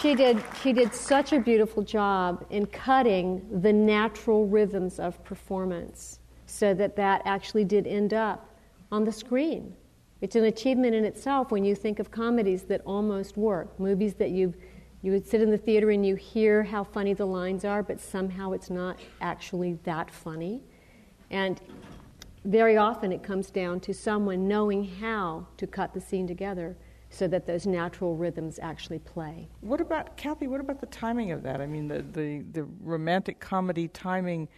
[0.01, 6.19] She did, she did such a beautiful job in cutting the natural rhythms of performance
[6.47, 8.49] so that that actually did end up
[8.91, 9.75] on the screen.
[10.21, 14.31] It's an achievement in itself when you think of comedies that almost work, movies that
[14.31, 14.53] you
[15.03, 17.99] you would sit in the theater and you hear how funny the lines are, but
[17.99, 20.63] somehow it's not actually that funny.
[21.29, 21.61] And
[22.43, 26.75] very often it comes down to someone knowing how to cut the scene together
[27.15, 29.47] so that those natural rhythms actually play.
[29.61, 30.47] What about Kathy?
[30.47, 31.61] What about the timing of that?
[31.61, 34.49] I mean, the the, the romantic comedy timing,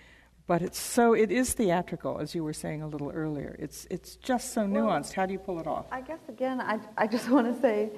[0.48, 3.56] but it's so it is theatrical, as you were saying a little earlier.
[3.60, 5.10] It's it's just so nuanced.
[5.10, 5.86] Well, How do you pull it off?
[5.92, 7.92] I guess again, I I just want to say,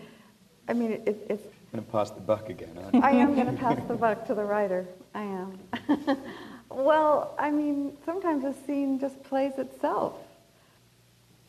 [0.67, 1.43] I mean, it, it's.
[1.71, 2.75] I'm going to pass the buck again.
[3.03, 4.87] I am going to pass the buck to the writer.
[5.13, 5.59] I am.
[6.69, 10.15] well, I mean, sometimes a scene just plays itself.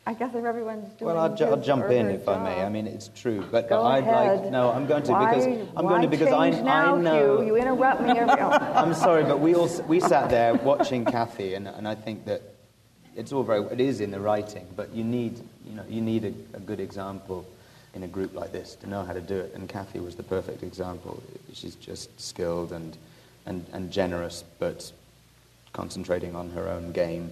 [0.05, 2.39] I guess if everyone's doing Well, I'll, ju- I'll jump in if job.
[2.39, 2.63] I may.
[2.63, 4.41] I mean, it's true, but Go I'd ahead.
[4.41, 4.71] like no.
[4.71, 7.37] I'm going to why, because I'm going to because I, now, I know.
[7.37, 7.45] Hugh?
[7.47, 8.33] You interrupt me every.
[8.41, 12.41] I'm sorry, but we all we sat there watching Kathy, and, and I think that
[13.15, 16.25] it's all very it is in the writing, but you need you know you need
[16.25, 17.45] a, a good example
[17.93, 20.23] in a group like this to know how to do it, and Kathy was the
[20.23, 21.21] perfect example.
[21.53, 22.97] She's just skilled and
[23.45, 24.91] and, and generous, but
[25.73, 27.31] concentrating on her own game.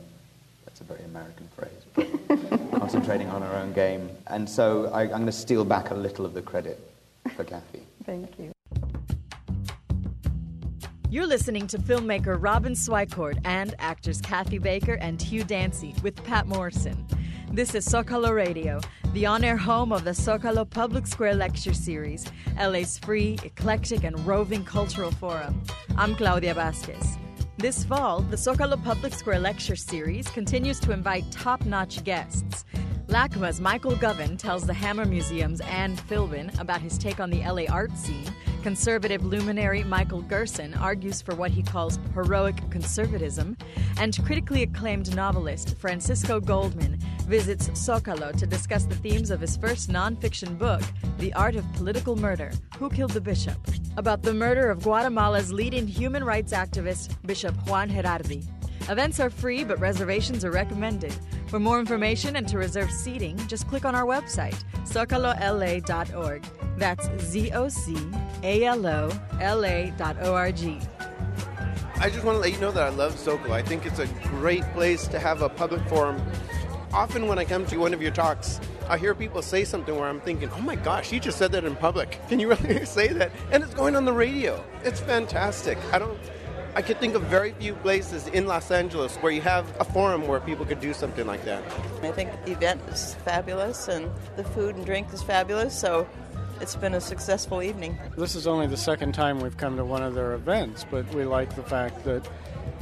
[0.79, 2.69] That's a very American phrase.
[2.79, 6.25] concentrating on our own game, and so I, I'm going to steal back a little
[6.25, 6.79] of the credit
[7.35, 7.81] for Kathy.
[8.05, 8.51] Thank you.
[11.09, 16.47] You're listening to filmmaker Robin Swicord and actors Kathy Baker and Hugh Dancy with Pat
[16.47, 17.05] Morrison.
[17.51, 18.79] This is Zocalo Radio,
[19.13, 22.25] the on air home of the Zocalo Public Square Lecture Series,
[22.57, 25.61] LA's free, eclectic, and roving cultural forum.
[25.97, 27.17] I'm Claudia Vasquez.
[27.59, 32.63] This fall, the Zocalo Public Square Lecture Series continues to invite top notch guests.
[33.07, 37.63] LACMA's Michael Govan tells the Hammer Museum's Ann Philbin about his take on the LA
[37.69, 38.23] art scene.
[38.63, 43.57] Conservative luminary Michael Gerson argues for what he calls heroic conservatism.
[43.97, 49.89] And critically acclaimed novelist Francisco Goldman visits Zocalo to discuss the themes of his first
[49.89, 50.81] nonfiction book,
[51.17, 53.57] The Art of Political Murder Who Killed the Bishop?
[53.97, 57.15] About the murder of Guatemala's leading human rights activist,
[57.67, 58.45] Juan Gerardi.
[58.89, 61.13] Events are free, but reservations are recommended.
[61.47, 66.43] For more information and to reserve seating, just click on our website, zocalola.org.
[66.77, 67.97] That's Z O C
[68.43, 70.79] A L O L A dot O R G.
[72.01, 73.51] I just want to let you know that I love Zocalo.
[73.51, 76.21] I think it's a great place to have a public forum.
[76.93, 80.07] Often, when I come to one of your talks, I hear people say something where
[80.07, 82.19] I'm thinking, oh my gosh, you just said that in public.
[82.29, 83.31] Can you really say that?
[83.51, 84.63] And it's going on the radio.
[84.83, 85.77] It's fantastic.
[85.91, 86.17] I don't.
[86.75, 90.27] I could think of very few places in Los Angeles where you have a forum
[90.27, 91.63] where people could do something like that.
[92.03, 96.07] I think the event is fabulous and the food and drink is fabulous, so
[96.61, 97.97] it's been a successful evening.
[98.17, 101.23] This is only the second time we've come to one of their events, but we
[101.23, 102.27] like the fact that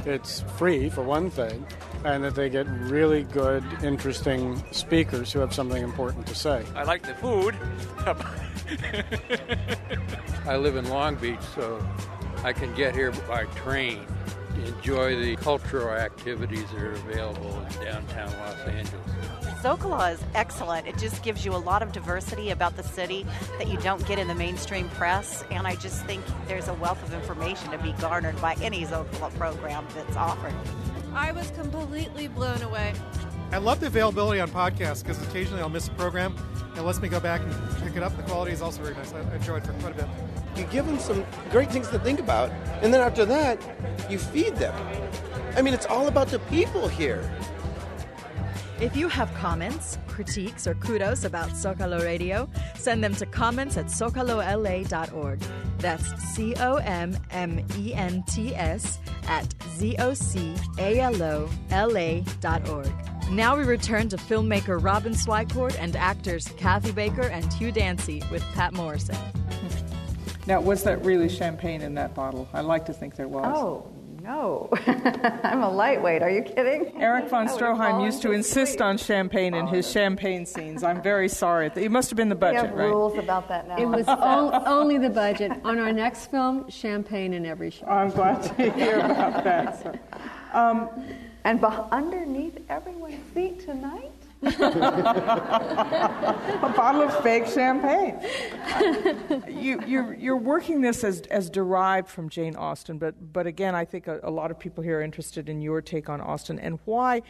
[0.06, 1.66] it's free, for one thing,
[2.04, 6.64] and that they get really good, interesting speakers who have something important to say.
[6.76, 7.56] I like the food.
[10.48, 11.86] I live in Long Beach, so
[12.48, 14.06] I can get here by train.
[14.66, 19.06] Enjoy the cultural activities that are available in downtown Los Angeles.
[19.62, 20.88] Zocalo is excellent.
[20.88, 23.26] It just gives you a lot of diversity about the city
[23.58, 27.04] that you don't get in the mainstream press, and I just think there's a wealth
[27.04, 30.54] of information to be garnered by any Zocalo program that's offered.
[31.14, 32.94] I was completely blown away.
[33.52, 36.34] I love the availability on podcasts because occasionally I'll miss a program.
[36.78, 38.16] It lets me go back and pick it up.
[38.16, 39.12] The quality is also very nice.
[39.12, 40.08] I enjoyed it for quite a bit.
[40.58, 42.50] You give them some great things to think about,
[42.82, 43.62] and then after that,
[44.10, 44.74] you feed them.
[45.56, 47.30] I mean, it's all about the people here.
[48.80, 53.88] If you have comments, critiques, or kudos about Zocalo Radio, send them to comments at
[53.88, 55.40] zocalola.org.
[55.80, 60.18] That's C O M M E N T S at zocalola.org.
[63.32, 68.44] Now we return to filmmaker Robin Swicord and actors Kathy Baker and Hugh Dancy with
[68.54, 69.18] Pat Morrison.
[70.48, 72.48] Now, was that really champagne in that bottle?
[72.54, 73.46] I like to think there was.
[73.54, 73.86] Oh,
[74.24, 74.70] no.
[75.44, 76.22] I'm a lightweight.
[76.22, 77.02] Are you kidding?
[77.02, 80.84] Erich von Stroheim used to insist on champagne in his champagne scenes.
[80.84, 81.70] I'm very sorry.
[81.76, 82.90] It must have been the budget, we have right?
[82.90, 83.78] rules about that now.
[83.78, 84.06] It was
[84.66, 85.52] only the budget.
[85.66, 87.90] On our next film, champagne in every shot.
[87.90, 89.84] I'm glad to hear about that.
[89.84, 90.00] So.
[90.54, 90.90] Um,
[91.44, 94.12] and beh- underneath everyone's seat tonight?
[95.42, 98.20] a bottle of fake champagne.
[99.50, 103.86] you, you're, you're working this as, as derived from Jane Austen, but, but again, I
[103.86, 106.80] think a, a lot of people here are interested in your take on Austen and
[106.86, 107.22] why,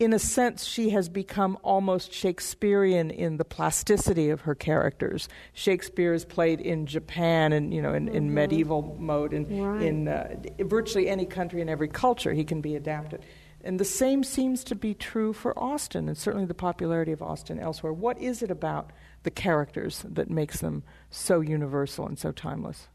[0.00, 5.28] in a sense, she has become almost Shakespearean in the plasticity of her characters.
[5.52, 8.32] Shakespeare is played in Japan and you know in, in Mhm.
[8.32, 9.82] medieval mode and Right.
[9.82, 13.24] in uh, virtually any country and every culture he can be adapted.
[13.64, 17.58] And the same seems to be true for Austen, and certainly the popularity of Austen
[17.58, 17.94] elsewhere.
[17.94, 18.90] What is it about
[19.22, 22.88] the characters that makes them so universal and so timeless?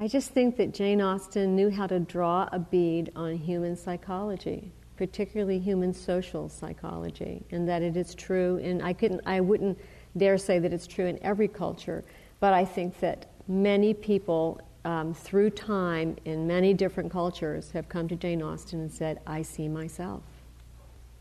[0.00, 4.72] I just think that Jane Austen knew how to draw a bead on human psychology,
[4.96, 8.58] particularly human social psychology, and that it is true.
[8.64, 9.78] And I couldn't, I wouldn't
[10.16, 12.02] dare say that it's true in every culture,
[12.40, 18.08] but I think that many people, um, through time in many different cultures, have come
[18.08, 20.22] to Jane Austen and said, "I see myself."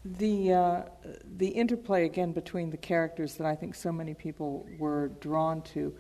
[0.06, 0.82] The, uh,
[1.38, 5.93] the interplay again between the characters that I think so many people were drawn to.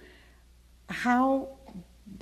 [0.89, 1.47] How,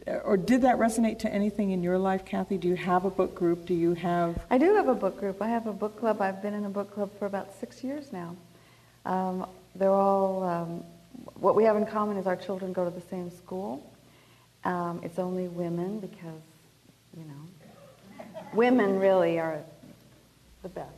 [0.06, 2.60] or did that resonate to anything in your life, Kathy?
[2.60, 3.66] Do you have a book group?
[3.66, 4.46] Do you have?
[4.52, 5.42] I do have a book group.
[5.42, 6.22] I have a book club.
[6.22, 8.36] I've been in a book club for about six years now.
[9.08, 10.84] Um, they're all, um,
[11.34, 13.91] what we have in common is our children go to the same school.
[14.64, 16.42] Um, it's only women because,
[17.18, 19.60] you know, women really are
[20.64, 20.90] the best.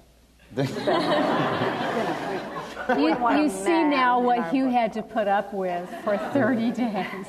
[0.56, 0.76] The best.
[0.78, 4.74] you know, we- we You, wouldn't want a you see now what our Hugh book.
[4.74, 7.26] had to put up with for 30 days.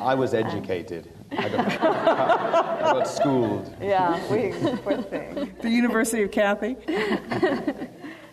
[0.00, 1.08] I was educated.
[1.30, 3.74] I got, I got schooled.
[3.80, 5.54] Yeah, we, poor thing.
[5.62, 6.76] The University of Kathy?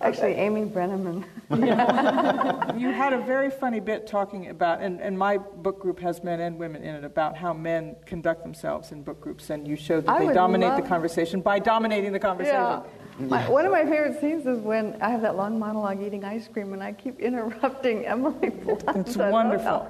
[0.05, 1.23] Actually, Amy Brenneman.
[2.79, 6.41] you had a very funny bit talking about, and, and my book group has men
[6.41, 10.05] and women in it, about how men conduct themselves in book groups, and you showed
[10.05, 12.55] that I they dominate love- the conversation by dominating the conversation.
[12.59, 12.83] Yeah.
[13.17, 16.49] My, one of my favorite scenes is when I have that long monologue eating ice
[16.49, 18.85] cream and I keep interrupting Emily Blunt.
[18.85, 19.87] That's wonderful.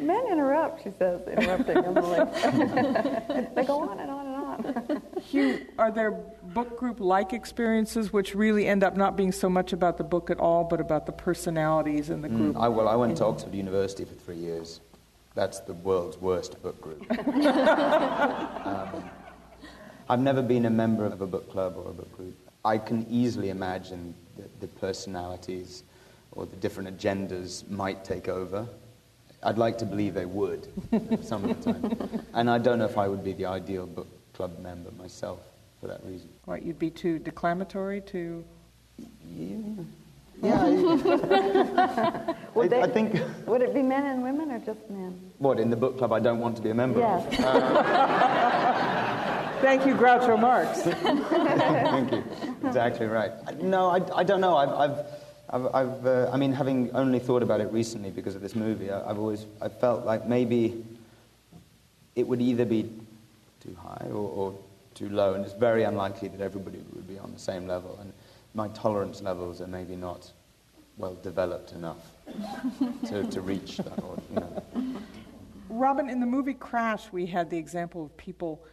[0.00, 2.18] Men interrupt, she says, interrupting Emily.
[3.54, 4.17] they go on and on.
[5.30, 9.72] Hugh, are there book group like experiences which really end up not being so much
[9.72, 12.56] about the book at all, but about the personalities in the group?
[12.56, 14.80] Mm, I, well, I went to Oxford University for three years.
[15.34, 17.04] That's the world's worst book group.
[18.66, 19.10] um,
[20.08, 22.36] I've never been a member of a book club or a book group.
[22.64, 25.84] I can easily imagine that the personalities
[26.32, 28.66] or the different agendas might take over.
[29.42, 30.68] I'd like to believe they would
[31.22, 32.24] some of the time.
[32.34, 35.40] And I don't know if I would be the ideal book club member myself
[35.80, 36.28] for that reason.
[36.44, 38.44] What, you'd be too declamatory, too.
[39.36, 39.56] Yeah.
[42.54, 45.20] Would, I, I they- think, would it be men and women or just men?
[45.38, 47.26] what, in the book club I don't want to be a member of?
[47.32, 47.40] Yes.
[49.60, 50.82] Thank you, Groucho Marx.
[50.82, 52.22] Thank you.
[52.64, 53.32] Exactly right.
[53.60, 54.56] No, I, I don't know.
[54.56, 55.06] I've, I've,
[55.50, 58.92] I've, I've uh, I mean, having only thought about it recently because of this movie,
[58.92, 60.84] I, I've always, I felt like maybe
[62.14, 62.88] it would either be
[63.60, 64.58] too high or, or
[64.94, 67.98] too low, and it's very unlikely that everybody would be on the same level.
[68.00, 68.12] And
[68.54, 70.32] my tolerance levels are maybe not
[70.96, 72.10] well developed enough
[73.06, 74.02] to, to reach that.
[74.02, 74.62] Or, you know.
[75.68, 78.64] Robin, in the movie Crash, we had the example of people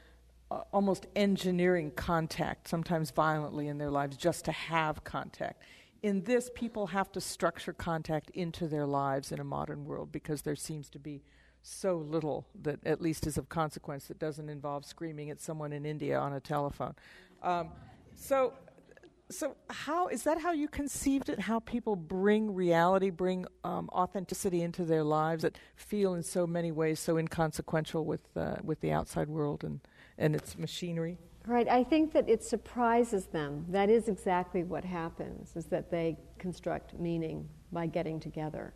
[0.50, 5.62] uh, almost engineering contact, sometimes violently in their lives, just to have contact.
[6.04, 10.44] In this, people have to structure contact into their lives in a modern world because
[10.44, 11.24] there seems to be
[11.66, 15.84] so little that at least is of consequence that doesn't involve screaming at someone in
[15.84, 16.94] India on a telephone.
[17.42, 17.72] Um,
[18.16, 18.54] so,
[19.32, 21.40] so how is that how you conceived it?
[21.40, 26.72] How people bring reality, bring um, authenticity into their lives that feel in so many
[26.72, 29.80] ways so inconsequential with uh, with the outside world and
[30.20, 31.18] and its machinery.
[31.48, 31.68] Right.
[31.68, 33.66] I think that it surprises them.
[33.70, 38.74] That is exactly what happens, is that they construct meaning by getting together.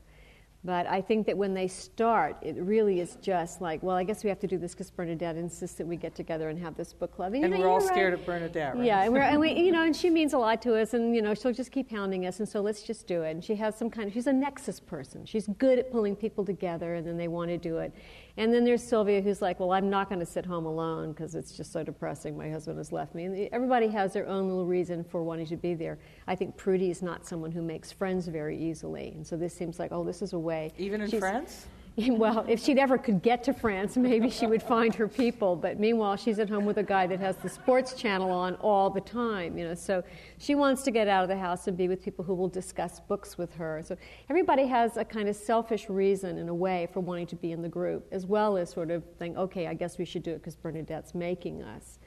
[0.65, 4.25] But I think that when they start, it really is just like, well, I guess
[4.25, 6.91] we have to do this because Bernadette insists that we get together and have this
[6.91, 7.33] book club.
[7.33, 8.19] you And know, we're all scared right.
[8.19, 8.83] of Bernadette, right?
[8.83, 11.15] Yeah, and, we're, and we, you know, and she means a lot to us, and
[11.15, 13.31] you know, she'll just keep hounding us, and so let's just do it.
[13.31, 15.25] And she has some kind of, she's a nexus person.
[15.25, 17.93] She's good at pulling people together, and then they want to do it.
[18.39, 21.35] And then there's Sylvia, who's like, well, I'm not going to sit home alone because
[21.35, 22.37] it's just so depressing.
[22.37, 23.25] My husband has left me.
[23.25, 25.99] And everybody has their own little reason for wanting to be there.
[26.25, 29.09] I think Prudie is not someone who makes friends very easily.
[29.09, 30.71] And so this seems like, oh, this is a way.
[30.77, 31.67] Even in She's- France?
[32.07, 35.55] well, if she'd ever could get to France, maybe she would find her people.
[35.55, 38.89] But meanwhile, she's at home with a guy that has the sports channel on all
[38.89, 39.57] the time.
[39.57, 40.03] You know, so
[40.37, 42.99] she wants to get out of the house and be with people who will discuss
[43.01, 43.81] books with her.
[43.85, 43.97] So
[44.29, 47.61] everybody has a kind of selfish reason, in a way, for wanting to be in
[47.61, 50.37] the group, as well as sort of think, okay, I guess we should do it
[50.37, 51.99] because Bernadette's making us.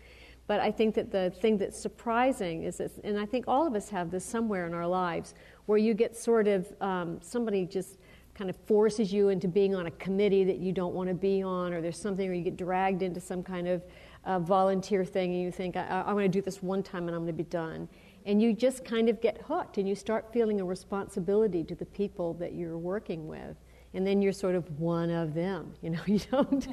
[0.46, 3.88] But I think that the thing that's surprising is, and I think all of us
[3.90, 5.34] have this somewhere in our lives,
[5.66, 7.98] where you get sort of um, somebody just
[8.34, 11.42] kind of forces you into being on a committee that you don't want to be
[11.42, 13.82] on, or there's something, or you get dragged into some kind of
[14.24, 17.14] uh, volunteer thing, and you think, I, I want to do this one time and
[17.14, 17.88] I'm going to be done.
[18.24, 21.86] And you just kind of get hooked, and you start feeling a responsibility to the
[21.86, 23.56] people that you're working with.
[23.94, 26.00] And then you're sort of one of them, you know.
[26.06, 26.66] You don't.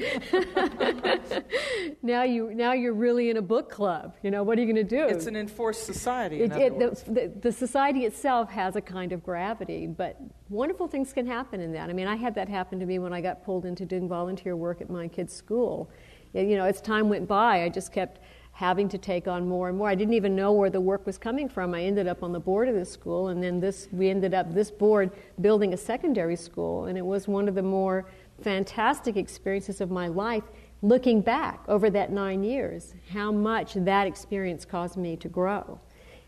[2.02, 4.16] now you now you're really in a book club.
[4.24, 5.06] You know what are you going to do?
[5.06, 6.42] It's an enforced society.
[6.42, 10.18] It, it, the, the, society itself has a kind of gravity, but
[10.50, 11.90] wonderful things can happen in that.
[11.90, 14.56] I mean, I had that happen to me when I got pulled into doing volunteer
[14.56, 15.90] work at my kid's school.
[16.34, 18.20] You know, as time went by, I just kept
[18.60, 19.88] having to take on more and more.
[19.88, 21.74] I didn't even know where the work was coming from.
[21.74, 24.54] I ended up on the board of this school, and then this we ended up
[24.54, 28.06] this board building a secondary school, and it was one of the more
[28.42, 30.44] fantastic experiences of my life.
[30.82, 35.80] Looking back over that nine years, how much that experience caused me to grow.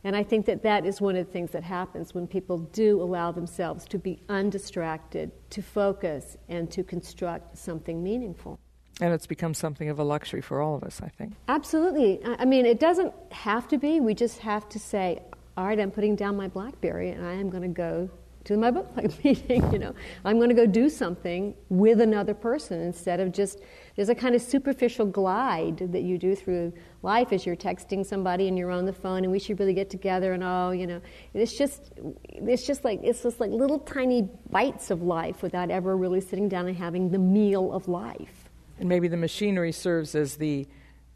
[0.05, 3.01] And I think that that is one of the things that happens when people do
[3.01, 8.57] allow themselves to be undistracted, to focus, and to construct something meaningful.
[9.00, 11.34] And it's become something of a luxury for all of us, I think.
[11.48, 12.20] Absolutely.
[12.26, 14.00] I mean, it doesn't have to be.
[14.00, 15.22] We just have to say,
[15.58, 18.10] all right, I'm putting down my Blackberry and I am going to go
[18.44, 19.72] to my book club meeting.
[19.72, 23.60] You know, I'm going to go do something with another person instead of just.
[23.96, 26.74] There's a kind of superficial glide that you do through
[27.04, 29.89] life as you're texting somebody and you're on the phone and we should really get
[29.89, 31.02] together and oh, you know,
[31.34, 31.92] it's just
[32.30, 36.48] it's just like it's just like little tiny bites of life without ever really sitting
[36.48, 38.41] down and having the meal of life.
[38.82, 40.67] And maybe the machinery serves as the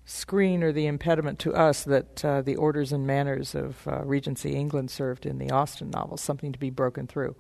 [0.05, 4.53] screen or the impediment to us that uh, the orders and manners of uh, Regency
[4.53, 7.35] England served in the Austen novels, something to be broken through.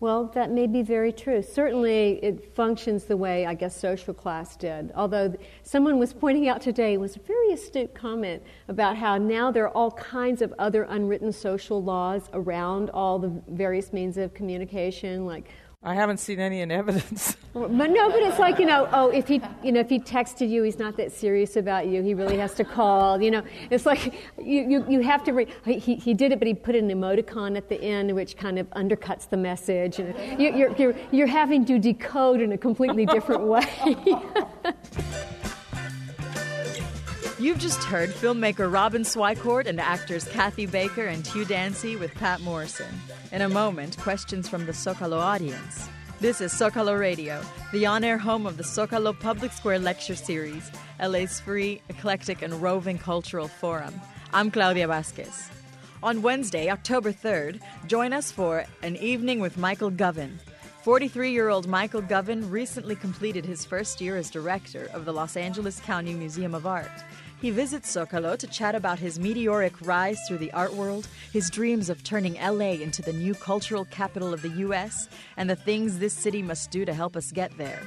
[0.00, 1.40] Well, that may be very true.
[1.40, 4.90] Certainly, it functions the way I guess social class did.
[4.96, 9.52] Although th- someone was pointing out today was a very astute comment about how now
[9.52, 14.34] there are all kinds of other unwritten social laws around all the various means of
[14.34, 15.48] communication, like
[15.84, 17.36] I haven't seen any in evidence.
[17.52, 20.48] but no, but it's like you know, oh, if he, you know, if he texted
[20.48, 22.02] you, he's not that serious about you.
[22.02, 23.20] He really has to call.
[23.20, 25.32] You know, it's like you, you, you have to.
[25.32, 28.58] Re- he, he did it, but he put an emoticon at the end, which kind
[28.58, 29.98] of undercuts the message.
[29.98, 33.66] You, you're, you're, you're having to decode in a completely different way.
[37.36, 42.40] You've just heard filmmaker Robin Swicord and actors Kathy Baker and Hugh Dancy with Patt
[42.42, 42.86] Morrison.
[43.32, 45.88] In a moment, questions from the Zocalo audience.
[46.20, 50.70] This is Zocalo Radio, the on air home of the Zocalo Public Square Lecture Series,
[51.02, 54.00] LA's free, eclectic, and roving cultural forum.
[54.32, 55.50] I'm Claudia Vasquez.
[56.04, 60.38] On Wednesday, October 3rd, join us for an evening with Michael Govan.
[60.84, 65.34] 43 year old Michael Govan recently completed his first year as director of the Los
[65.34, 66.90] Angeles County Museum of Art.
[67.44, 71.90] He visits Zocalo to chat about his meteoric rise through the art world, his dreams
[71.90, 76.14] of turning LA into the new cultural capital of the U.S., and the things this
[76.14, 77.82] city must do to help us get there.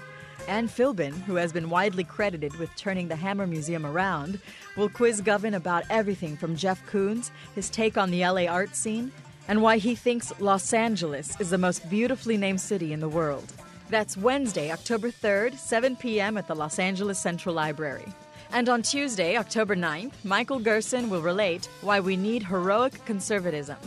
[0.48, 4.40] Anne Philbin, who has been widely credited with turning the Hammer Museum around,
[4.76, 9.12] will quiz Govan about everything from Jeff Koons, his take on the LA art scene,
[9.48, 13.52] and why he thinks Los Angeles is the most beautifully named city in the world.
[13.90, 16.38] That's Wednesday, October 3rd, 7 p.m.
[16.38, 18.06] at the Los Angeles Central Library.
[18.52, 23.78] And on Tuesday, October 9th, Michael Gerson will relate why we need heroic conservatism.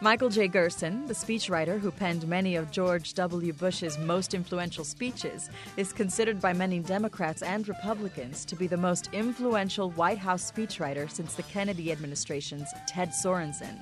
[0.00, 0.48] Michael J.
[0.48, 3.52] Gerson, the speechwriter who penned many of George W.
[3.52, 9.10] Bush's most influential speeches, is considered by many Democrats and Republicans to be the most
[9.12, 13.78] influential White House speechwriter since the Kennedy administration's Ted Sorensen.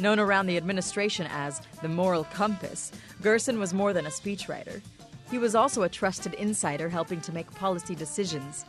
[0.00, 2.90] Known around the administration as the moral compass,
[3.22, 4.80] Gerson was more than a speechwriter.
[5.30, 8.64] He was also a trusted insider helping to make policy decisions.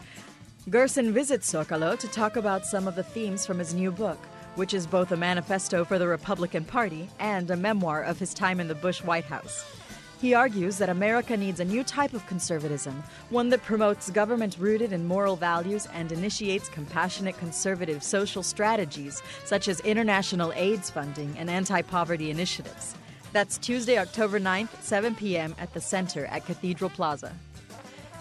[0.67, 4.17] Gerson visits Zocalo to talk about some of the themes from his new book,
[4.55, 8.59] which is both a manifesto for the Republican Party and a memoir of his time
[8.59, 9.63] in the Bush White House.
[10.19, 14.91] He argues that America needs a new type of conservatism, one that promotes government rooted
[14.91, 21.47] in moral values and initiates compassionate conservative social strategies such as international AIDS funding and
[21.47, 22.95] anti poverty initiatives.
[23.33, 25.53] That's Tuesday, October 9th, 7 p.m.
[25.59, 27.35] at the Center at Cathedral Plaza.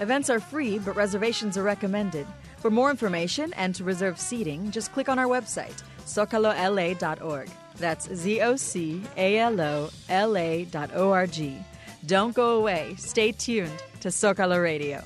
[0.01, 2.27] Events are free, but reservations are recommended.
[2.59, 7.51] For more information and to reserve seating, just click on our website, zocalola.org.
[7.77, 11.57] That's Z O C A L O L A dot O R G.
[12.07, 12.95] Don't go away.
[12.99, 15.03] Stay tuned to Zocalo Radio.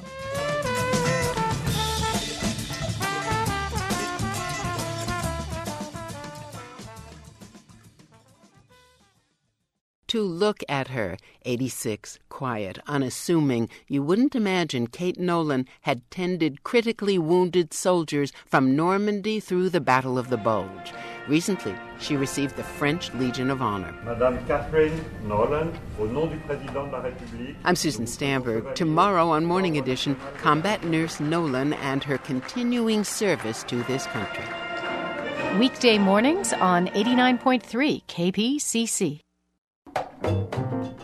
[10.08, 17.18] To look at her, 86, quiet, unassuming, you wouldn't imagine Kate Nolan had tended critically
[17.18, 20.94] wounded soldiers from Normandy through the Battle of the Bulge.
[21.28, 23.94] Recently, she received the French Legion of Honor.
[24.02, 27.56] Madame Catherine Nolan, au nom du président de la République.
[27.66, 28.74] I'm Susan Stamberg.
[28.74, 34.44] Tomorrow on Morning Edition, combat nurse Nolan and her continuing service to this country.
[35.58, 39.20] Weekday mornings on 89.3 KPCC.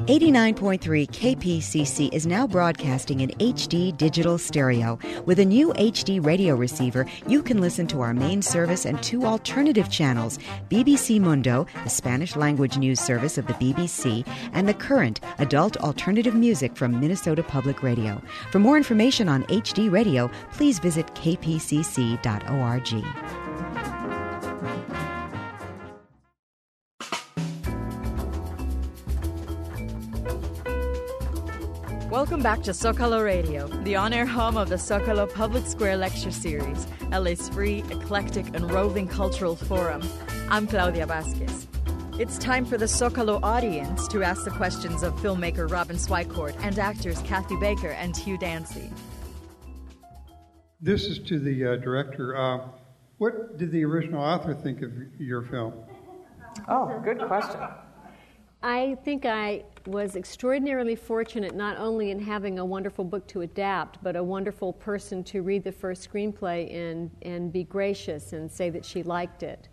[0.06, 4.98] 89.3 KPCC is now broadcasting in HD digital stereo.
[5.24, 9.24] With a new HD radio receiver, you can listen to our main service and two
[9.24, 15.20] alternative channels BBC Mundo, the Spanish language news service of the BBC, and the current
[15.38, 18.20] adult alternative music from Minnesota Public Radio.
[18.52, 22.24] For more information on HD radio, please visit kpcc.org.
[32.24, 36.30] Welcome back to Zocalo Radio, the on air home of the Zocalo Public Square Lecture
[36.30, 40.00] Series, LA's free, eclectic, and roving cultural forum.
[40.48, 41.68] I'm Claudia Vasquez.
[42.18, 46.78] It's time for the Zocalo audience to ask the questions of filmmaker Robin Swicord and
[46.78, 48.90] actors Kathy Baker and Hugh Dancy.
[50.80, 52.34] This is to the uh, director.
[52.38, 52.68] Uh,
[53.18, 55.74] what did the original author think of your film?
[56.68, 57.60] Oh, good question.
[58.62, 64.02] I think I was extraordinarily fortunate not only in having a wonderful book to adapt,
[64.02, 68.70] but a wonderful person to read the first screenplay and, and be gracious and say
[68.70, 69.68] that she liked it.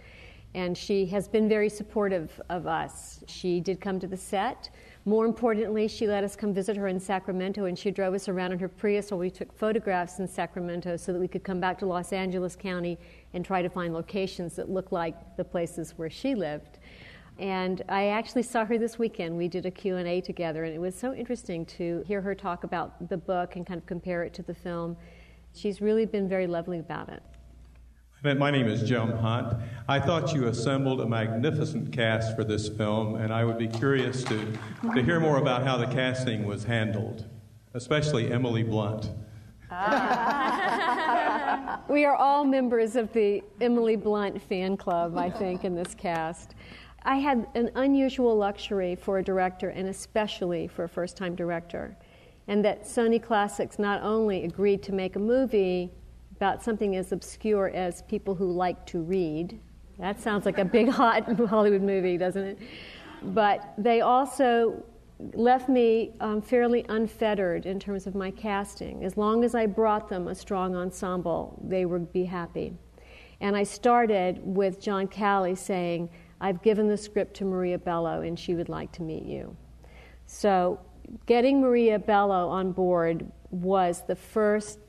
[0.53, 3.23] And she has been very supportive of us.
[3.27, 4.69] She did come to the set.
[5.05, 8.51] More importantly, she let us come visit her in Sacramento and she drove us around
[8.51, 11.79] in her Prius while we took photographs in Sacramento so that we could come back
[11.79, 12.99] to Los Angeles County
[13.33, 16.79] and try to find locations that looked like the places where she lived.
[17.41, 19.35] And I actually saw her this weekend.
[19.35, 23.09] We did a Q&A together, and it was so interesting to hear her talk about
[23.09, 24.95] the book and kind of compare it to the film.
[25.55, 27.23] She's really been very lovely about it.
[28.37, 29.57] My name is Jim Hunt.
[29.89, 34.23] I thought you assembled a magnificent cast for this film, and I would be curious
[34.25, 34.53] to,
[34.93, 37.25] to hear more about how the casting was handled,
[37.73, 39.09] especially Emily Blunt.
[41.89, 46.53] we are all members of the Emily Blunt fan club, I think, in this cast.
[47.03, 51.95] I had an unusual luxury for a director, and especially for a first time director,
[52.47, 55.91] and that Sony Classics not only agreed to make a movie
[56.35, 59.59] about something as obscure as people who like to read.
[59.99, 62.59] That sounds like a big, hot Hollywood movie, doesn't it?
[63.21, 64.83] But they also
[65.33, 69.03] left me um, fairly unfettered in terms of my casting.
[69.03, 72.73] As long as I brought them a strong ensemble, they would be happy.
[73.39, 76.09] And I started with John Calley saying,
[76.41, 79.55] I've given the script to Maria Bello and she would like to meet you.
[80.25, 80.79] So,
[81.27, 84.79] getting Maria Bello on board was the first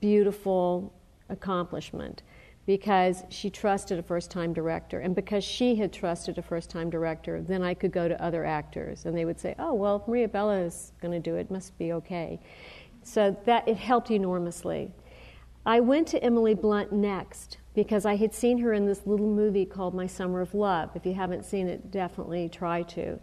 [0.00, 0.92] beautiful
[1.28, 2.22] accomplishment
[2.66, 5.00] because she trusted a first time director.
[5.00, 8.44] And because she had trusted a first time director, then I could go to other
[8.44, 11.76] actors and they would say, oh, well, Maria Bello is going to do it, must
[11.76, 12.40] be okay.
[13.02, 14.90] So that it helped enormously.
[15.66, 19.66] I went to Emily Blunt next because I had seen her in this little movie
[19.66, 20.90] called My Summer of Love.
[20.94, 23.18] If you haven't seen it, definitely try to.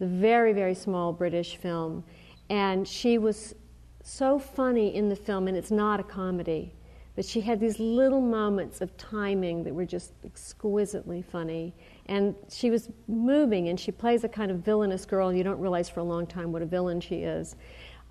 [0.00, 2.04] a very, very small British film.
[2.50, 3.54] And she was
[4.02, 6.74] so funny in the film, and it's not a comedy,
[7.16, 11.74] but she had these little moments of timing that were just exquisitely funny.
[12.06, 15.88] And she was moving, and she plays a kind of villainous girl, you don't realize
[15.88, 17.56] for a long time what a villain she is.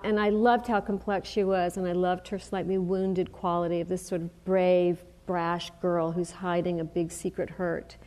[0.03, 3.87] And I loved how complex she was, and I loved her slightly wounded quality of
[3.87, 7.97] this sort of brave, brash girl who's hiding a big secret hurt.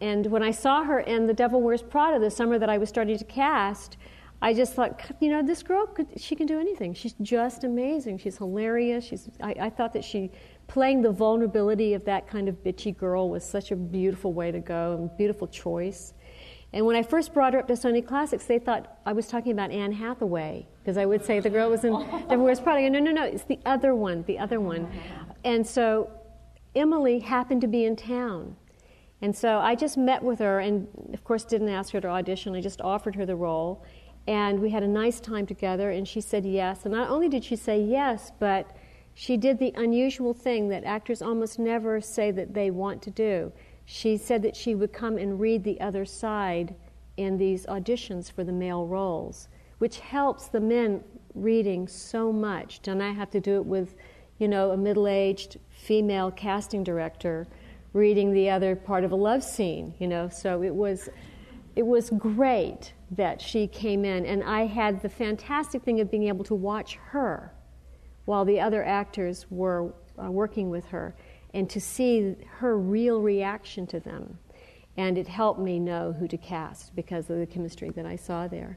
[0.00, 2.88] And when I saw her in The Devil Wears Prada the summer that I was
[2.88, 3.96] starting to cast,
[4.42, 6.94] I just thought, you know, this girl, could, she can do anything.
[6.94, 8.18] She's just amazing.
[8.18, 9.04] She's hilarious.
[9.04, 10.32] She's, I, I thought that she,
[10.66, 14.58] playing the vulnerability of that kind of bitchy girl was such a beautiful way to
[14.58, 16.14] go and beautiful choice.
[16.72, 19.52] And when I first brought her up to Sony Classics, they thought I was talking
[19.52, 21.92] about Anne Hathaway because I would say the girl was in
[22.28, 22.88] Devil Wears Prada.
[22.90, 24.86] No, no, no, it's the other one, the other one.
[24.86, 25.34] Uh-huh.
[25.44, 26.10] And so
[26.74, 28.56] Emily happened to be in town.
[29.20, 32.54] And so I just met with her and, of course, didn't ask her to audition.
[32.56, 33.84] I just offered her the role.
[34.26, 36.84] And we had a nice time together, and she said yes.
[36.84, 38.76] And not only did she say yes, but
[39.14, 43.52] she did the unusual thing that actors almost never say that they want to do.
[43.84, 46.74] She said that she would come and read the other side
[47.16, 49.48] in these auditions for the male roles,
[49.78, 51.02] which helps the men
[51.34, 52.80] reading so much.
[52.86, 53.96] And I have to do it with,
[54.42, 57.46] you know, a middle aged female casting director
[57.92, 60.28] reading the other part of a love scene, you know.
[60.28, 61.08] So it was
[61.76, 66.26] it was great that she came in, and I had the fantastic thing of being
[66.26, 67.54] able to watch her
[68.24, 71.14] while the other actors were uh, working with her
[71.54, 74.38] and to see her real reaction to them.
[74.96, 78.48] And it helped me know who to cast because of the chemistry that I saw
[78.48, 78.76] there.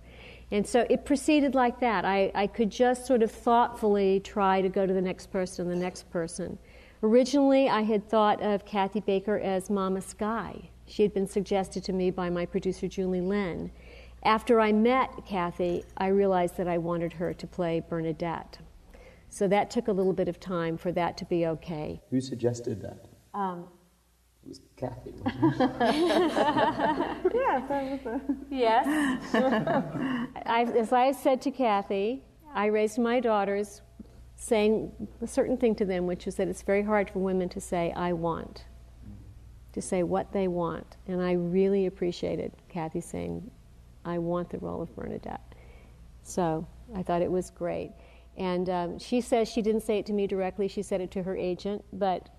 [0.52, 2.06] And so it proceeded like that.
[2.06, 5.80] I, I could just sort of thoughtfully try to go to the next person and
[5.80, 6.58] the next person.
[7.04, 10.70] Originally, I had thought of Kathy Baker as Mama Sky.
[10.86, 13.72] She had been suggested to me by my producer, Julie Lynn.
[14.24, 18.60] After I met Kathy, I realized that I wanted her to play Bernadette.
[19.30, 22.02] So that took a little bit of time for that to be okay.
[22.10, 23.06] Who suggested that?
[23.34, 23.68] Um,
[24.46, 25.14] it was Kathy.
[27.34, 28.22] yes, that was a...
[28.52, 28.86] yes.
[30.46, 32.22] I, as I said to Kathy,
[32.54, 33.82] I raised my daughters
[34.36, 34.92] saying
[35.22, 37.92] a certain thing to them, which is that it's very hard for women to say,
[37.96, 38.66] I want,
[39.74, 40.98] to say what they want.
[41.08, 43.50] And I really appreciated Kathy saying,
[44.04, 45.56] I want the role of Bernadette.
[46.22, 47.92] So I thought it was great.
[48.38, 51.24] And um, she says she didn't say it to me directly, she said it to
[51.24, 52.30] her agent, but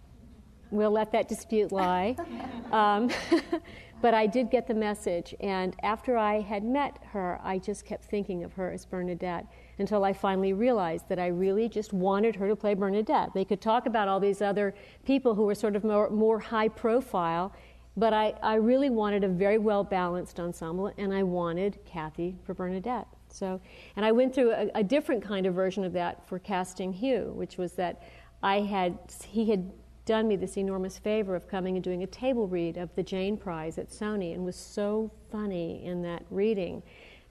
[0.71, 2.17] we'll let that dispute lie.
[2.73, 3.11] um,
[4.03, 8.05] but I did get the message, and after I had met her, I just kept
[8.05, 9.47] thinking of her as Bernadette
[9.79, 13.33] until I finally realized that I really just wanted her to play Bernadette.
[13.35, 16.69] They could talk about all these other people who were sort of more, more high
[16.69, 17.53] profile,
[17.97, 22.55] but I, I really wanted a very well balanced ensemble, and I wanted Kathy for
[22.55, 23.07] Bernadette.
[23.29, 23.61] So,
[23.97, 27.33] and I went through a, a, different kind of version of that for casting Hugh,
[27.35, 28.03] which was that
[28.43, 28.99] I had
[29.29, 29.73] he had
[30.07, 33.36] done me this enormous favor of coming and doing a table read of the Jane
[33.36, 36.82] Prize at Sony, and was so funny in that reading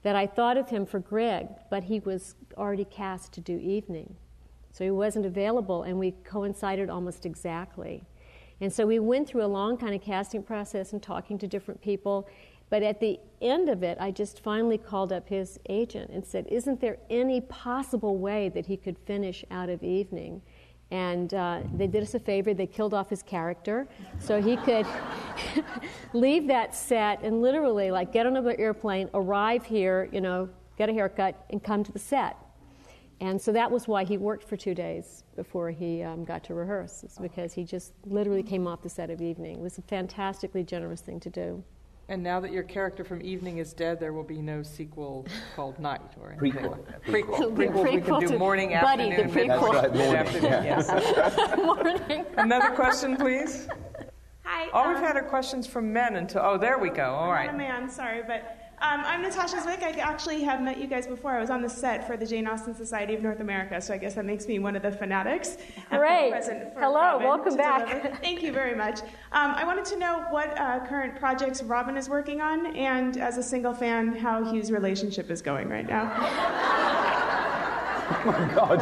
[0.03, 4.15] that I thought of him for Greg, but he was already cast to do evening,
[4.71, 8.03] so he wasn't available, and we coincided almost exactly.
[8.61, 11.81] And so we went through a long kind of casting process and talking to different
[11.81, 12.27] people.
[12.69, 16.47] But at the end of it, I just finally called up his agent and said,
[16.47, 20.41] Isn't there any possible way that he could finish out of evening?
[20.91, 23.87] And uh, they did us a favor, they killed off his character
[24.19, 24.85] so he could
[26.13, 30.89] leave that set and literally, like, get on an airplane, arrive here, you know, get
[30.89, 32.37] a haircut, and come to the set.
[33.21, 36.53] And so that was why he worked for two days before he um, got to
[36.53, 39.57] rehearse, because he just literally came off the set of evening.
[39.57, 41.63] It was a fantastically generous thing to do.
[42.07, 45.25] And now that your character from Evening is dead, there will be no sequel
[45.55, 46.63] called Night or anything.
[46.63, 46.79] Prequel.
[47.07, 47.55] Prequel.
[47.55, 47.83] Prequel.
[47.83, 49.71] We can do morning, Buddy, afternoon, the prequel.
[49.73, 50.63] That's right, morning, afternoon, yeah.
[50.63, 51.57] yes.
[51.57, 52.25] Morning.
[52.37, 53.67] Another question, please.
[54.43, 54.69] Hi.
[54.71, 56.41] Oh, we've um, had our questions from men until.
[56.43, 57.05] Oh, there we go.
[57.05, 57.45] All I'm right.
[57.47, 59.81] not a man, sorry, but um, I'm Natasha Zwick.
[59.83, 61.31] I actually have met you guys before.
[61.31, 63.97] I was on the set for the Jane Austen Society of North America, so I
[63.97, 65.57] guess that makes me one of the fanatics.
[65.91, 66.33] and Great.
[66.77, 67.87] Hello, Robin welcome back.
[67.87, 68.15] deliver.
[68.17, 68.99] Thank you very much.
[69.31, 73.37] Um, I wanted to know what uh, current projects Robin is working on, and as
[73.37, 76.11] a single fan, how Hugh's relationship is going right now.
[78.07, 78.81] Oh my God.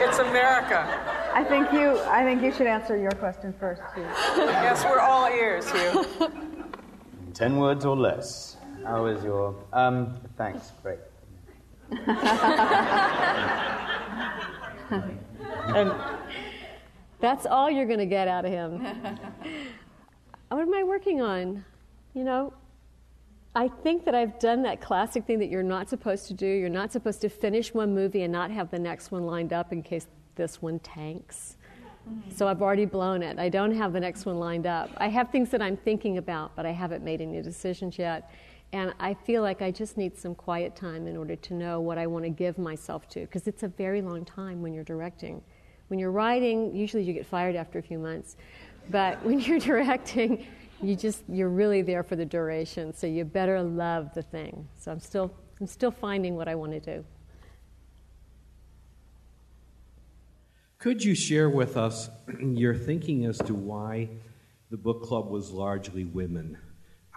[0.00, 0.86] It's America.
[1.34, 1.98] I think you.
[2.00, 4.00] I think you should answer your question first, too.
[4.00, 6.06] Yes, we're all ears, Hugh.
[7.34, 8.56] Ten words or less.
[8.86, 9.54] How is your.
[9.72, 10.98] Um, thanks, great.
[15.74, 15.92] And
[17.20, 18.78] That's all you're going to get out of him.
[20.48, 21.64] what am I working on?
[22.14, 22.52] You know,
[23.56, 26.46] I think that I've done that classic thing that you're not supposed to do.
[26.46, 29.72] You're not supposed to finish one movie and not have the next one lined up
[29.72, 30.06] in case
[30.36, 31.56] this one tanks.
[32.36, 33.38] So I've already blown it.
[33.38, 34.90] I don't have the next one lined up.
[34.98, 38.30] I have things that I'm thinking about, but I haven't made any decisions yet.
[38.72, 41.98] And I feel like I just need some quiet time in order to know what
[41.98, 45.42] I want to give myself to, because it's a very long time when you're directing.
[45.88, 48.36] When you're writing, usually you get fired after a few months,
[48.90, 50.46] but when you're directing,
[50.82, 52.92] you just you're really there for the duration.
[52.92, 54.68] So you better love the thing.
[54.78, 57.04] So I'm still I'm still finding what I want to do.
[60.78, 62.10] Could you share with us
[62.40, 64.08] your thinking as to why
[64.70, 66.58] the book club was largely women?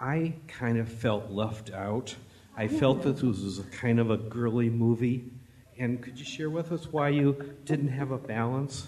[0.00, 2.16] I kind of felt left out.
[2.56, 5.30] I felt that this was a kind of a girly movie.
[5.78, 8.86] And could you share with us why you didn't have a balance?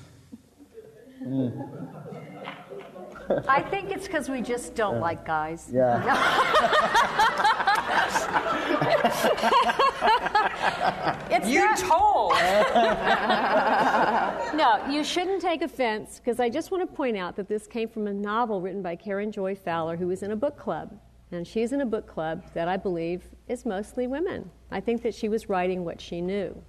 [1.23, 1.69] Mm.
[3.49, 5.71] I think it's because we just don't like guys.
[5.73, 6.03] Yeah.
[11.31, 12.33] it's You not- told.
[14.57, 17.89] no, you shouldn't take offense because I just want to point out that this came
[17.89, 20.99] from a novel written by Karen Joy Fowler, who was in a book club.
[21.31, 24.51] And she's in a book club that I believe is mostly women.
[24.71, 26.63] I think that she was writing what she knew.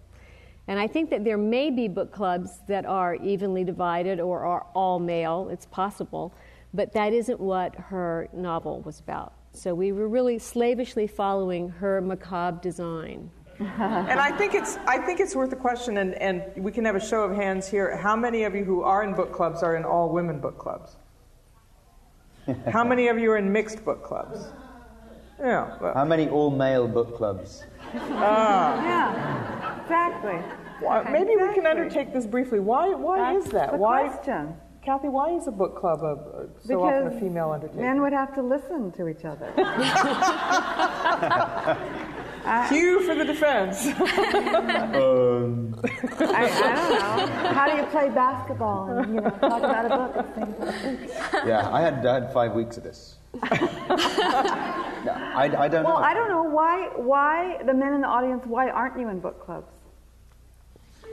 [0.67, 4.65] And I think that there may be book clubs that are evenly divided or are
[4.73, 5.49] all male.
[5.51, 6.33] It's possible.
[6.73, 9.33] But that isn't what her novel was about.
[9.51, 13.29] So we were really slavishly following her macabre design.
[13.59, 16.95] and I think it's I think it's worth a question, and, and we can have
[16.95, 17.95] a show of hands here.
[17.95, 20.95] How many of you who are in book clubs are in all women book clubs?
[22.71, 24.47] How many of you are in mixed book clubs?
[25.39, 25.77] Yeah.
[25.79, 27.63] well, How many all male book clubs?
[27.95, 28.83] Ah.
[28.83, 30.39] Yeah, exactly.
[30.79, 32.59] Why- maybe we can undertake this briefly.
[32.59, 32.89] Why?
[32.89, 33.71] Why That's is that?
[33.71, 34.07] the why?
[34.07, 34.55] question.
[34.83, 37.81] Kathy, why is a book club a, a, so often a female undertaking?
[37.83, 39.49] men would have to listen to each other.
[42.67, 43.85] Cue for the defense.
[43.87, 43.95] um,
[46.19, 47.27] I, I don't know.
[47.53, 50.81] How do you play basketball and you know talk about a book and things like
[51.31, 51.47] that?
[51.47, 53.15] yeah, I had, I had five weeks of this.
[53.41, 56.03] Yeah, I, I don't Well, know.
[56.03, 56.89] I don't know why.
[56.95, 58.45] Why the men in the audience?
[58.45, 59.67] Why aren't you in book clubs?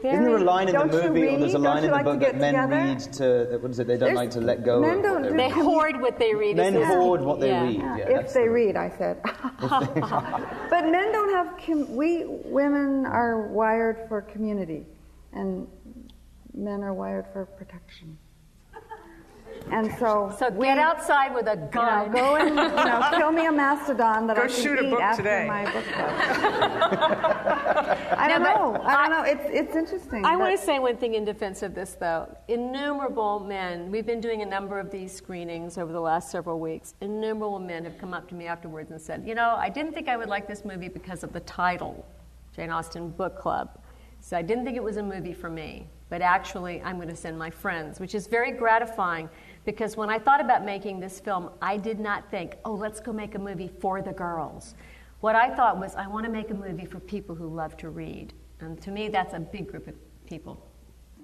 [0.04, 2.20] Isn't there a line in the movie, or there's a line in the like book
[2.20, 2.74] that men together?
[2.74, 5.30] read to, what is it, they don't There's- like to let go men don't what
[5.30, 6.56] do- they They hoard what they read.
[6.56, 7.62] Men is hoard what they yeah.
[7.64, 7.74] read.
[7.80, 9.20] Yeah, Yeah, if that's they the- read, I said.
[10.70, 11.54] but men don't have.
[11.66, 14.86] Com- we women are wired for community,
[15.34, 15.66] and
[16.54, 18.16] men are wired for protection.
[19.70, 22.12] And so, So get outside with a you know, gun.
[22.12, 24.90] go and you know, kill me a mastodon that Go I can shoot a eat
[24.90, 25.46] book after today.
[25.46, 26.10] my book club.
[28.18, 28.80] I don't know.
[28.84, 29.22] I don't know.
[29.24, 30.24] It's it's interesting.
[30.24, 32.34] I want to say one thing in defense of this, though.
[32.48, 36.94] Innumerable men, we've been doing a number of these screenings over the last several weeks.
[37.00, 40.08] Innumerable men have come up to me afterwards and said, You know, I didn't think
[40.08, 42.04] I would like this movie because of the title,
[42.56, 43.78] Jane Austen Book Club.
[44.20, 45.86] So I didn't think it was a movie for me.
[46.10, 49.28] But actually, I'm going to send my friends, which is very gratifying
[49.70, 53.12] because when I thought about making this film, I did not think, oh, let's go
[53.12, 54.74] make a movie for the girls.
[55.20, 57.88] What I thought was, I want to make a movie for people who love to
[57.88, 58.32] read.
[58.58, 59.94] And to me, that's a big group of
[60.26, 60.66] people.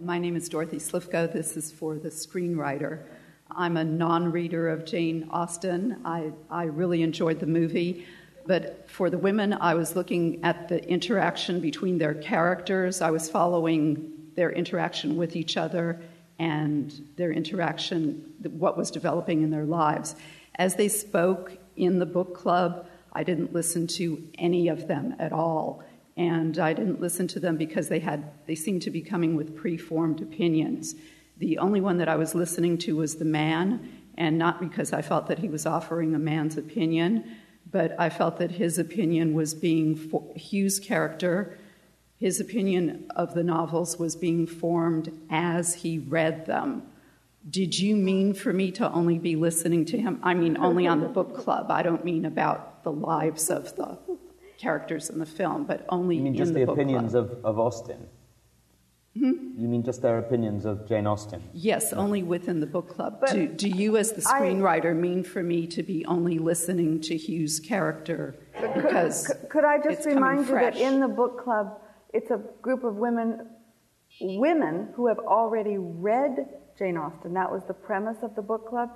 [0.00, 1.32] My name is Dorothy Slifka.
[1.32, 3.06] This is for the screenwriter.
[3.50, 6.00] I'm a non reader of Jane Austen.
[6.04, 8.06] I, I really enjoyed the movie.
[8.46, 13.00] But for the women, I was looking at the interaction between their characters.
[13.00, 16.00] I was following their interaction with each other
[16.38, 20.14] and their interaction, what was developing in their lives.
[20.56, 25.32] As they spoke in the book club, I didn't listen to any of them at
[25.32, 25.82] all.
[26.16, 29.56] And I didn't listen to them because they had they seemed to be coming with
[29.56, 30.94] preformed opinions.
[31.38, 35.02] The only one that I was listening to was the man, and not because I
[35.02, 37.36] felt that he was offering a man's opinion,
[37.70, 41.58] but I felt that his opinion was being fo- Hugh's character.
[42.18, 46.82] His opinion of the novels was being formed as he read them.
[47.48, 50.18] Did you mean for me to only be listening to him?
[50.22, 51.70] I mean, only on the book club.
[51.70, 53.98] I don't mean about the lives of the
[54.58, 57.30] characters in the film, but only You mean in just the, the, book opinions club.
[57.32, 58.08] of, of Austen?
[59.16, 59.32] Hmm?
[59.56, 61.42] You mean just their opinions of Jane Austen?
[61.54, 63.18] Yes, only within the book club.
[63.20, 67.00] But Do, do you, as the I- screenwriter, mean for me to be only listening
[67.02, 68.34] to Hugh's character
[68.74, 71.78] because Could, could I just it's remind you that in the book club,
[72.16, 73.46] it's a group of women,
[74.20, 76.48] women who have already read
[76.78, 77.34] Jane Austen.
[77.34, 78.88] That was the premise of the book club,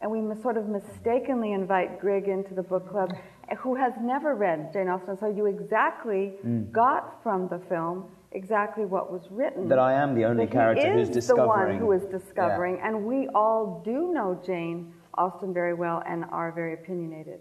[0.00, 3.10] and we sort of mistakenly invite Greg into the book club,
[3.58, 5.18] who has never read Jane Austen.
[5.18, 6.72] So you exactly Mm.
[6.72, 9.68] got from the film exactly what was written.
[9.68, 13.04] That I am the only That character who's is the one who is discovering, and
[13.04, 17.40] we all do know Jane Austen very well and are very opinionated.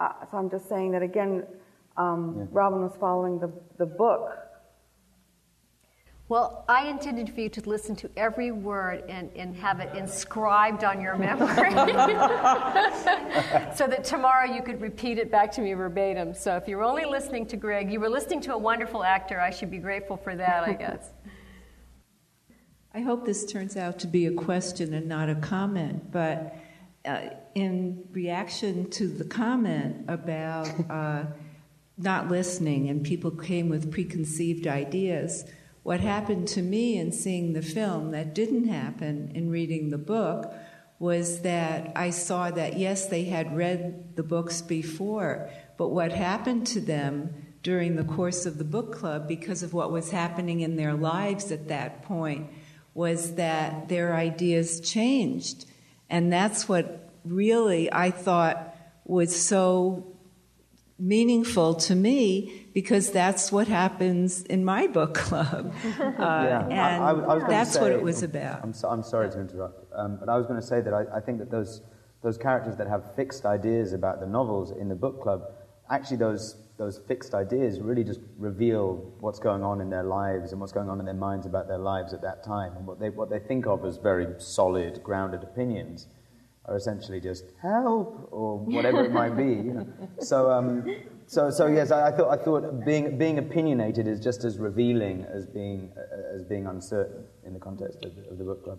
[0.00, 1.46] Uh, so I'm just saying that again,
[1.96, 4.43] um, Robin was following the, the book.
[6.34, 10.82] Well, I intended for you to listen to every word and, and have it inscribed
[10.82, 11.70] on your memory
[13.76, 16.34] so that tomorrow you could repeat it back to me verbatim.
[16.34, 19.40] So if you're only listening to Greg, you were listening to a wonderful actor.
[19.40, 21.08] I should be grateful for that, I guess.
[22.92, 26.56] I hope this turns out to be a question and not a comment, but
[27.04, 31.26] uh, in reaction to the comment about uh,
[31.96, 35.44] not listening and people came with preconceived ideas,
[35.84, 40.52] what happened to me in seeing the film that didn't happen in reading the book
[40.98, 46.66] was that I saw that yes, they had read the books before, but what happened
[46.68, 50.76] to them during the course of the book club, because of what was happening in
[50.76, 52.48] their lives at that point,
[52.94, 55.66] was that their ideas changed.
[56.08, 58.74] And that's what really I thought
[59.04, 60.16] was so
[60.98, 65.72] meaningful to me because that's what happens in my book club.
[65.94, 68.62] Uh, yeah, and I, I, I that's say, what it was about.
[68.62, 71.04] I'm, so, I'm sorry to interrupt, um, but I was going to say that I,
[71.16, 71.82] I think that those,
[72.22, 75.42] those characters that have fixed ideas about the novels in the book club,
[75.90, 80.60] actually those, those fixed ideas really just reveal what's going on in their lives and
[80.60, 82.76] what's going on in their minds about their lives at that time.
[82.76, 86.08] And what they, what they think of as very solid, grounded opinions
[86.66, 89.44] are essentially just help or whatever it might be.
[89.44, 89.86] You know.
[90.20, 90.84] So, um,
[91.26, 95.26] so, so yes, I, I, thought I thought being being opinionated is just as revealing
[95.32, 98.78] as being uh, as being uncertain in the context of the, of the book club.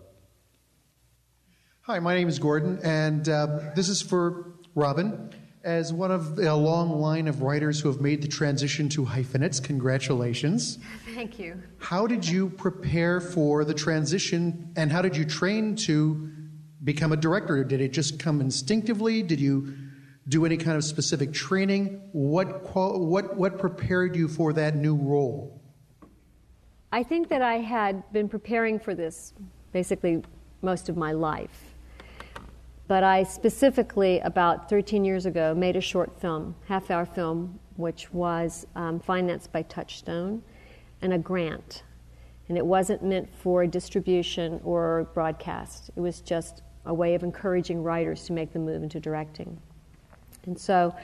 [1.82, 5.30] Hi, my name is Gordon, and uh, this is for Robin.
[5.62, 9.58] As one of a long line of writers who have made the transition to hyphenates,
[9.58, 10.78] congratulations.
[11.12, 11.60] Thank you.
[11.78, 16.30] How did you prepare for the transition, and how did you train to
[16.84, 17.64] become a director?
[17.64, 19.22] Did it just come instinctively?
[19.22, 19.74] Did you
[20.28, 22.00] do any kind of specific training?
[22.12, 25.60] What, qual- what, what prepared you for that new role?
[26.92, 29.34] I think that I had been preparing for this
[29.72, 30.22] basically
[30.62, 31.74] most of my life.
[32.88, 38.12] But I specifically, about 13 years ago, made a short film, half hour film, which
[38.12, 40.42] was um, financed by Touchstone
[41.02, 41.82] and a grant.
[42.48, 47.82] And it wasn't meant for distribution or broadcast, it was just a way of encouraging
[47.82, 49.60] writers to make the move into directing.
[50.46, 50.94] And so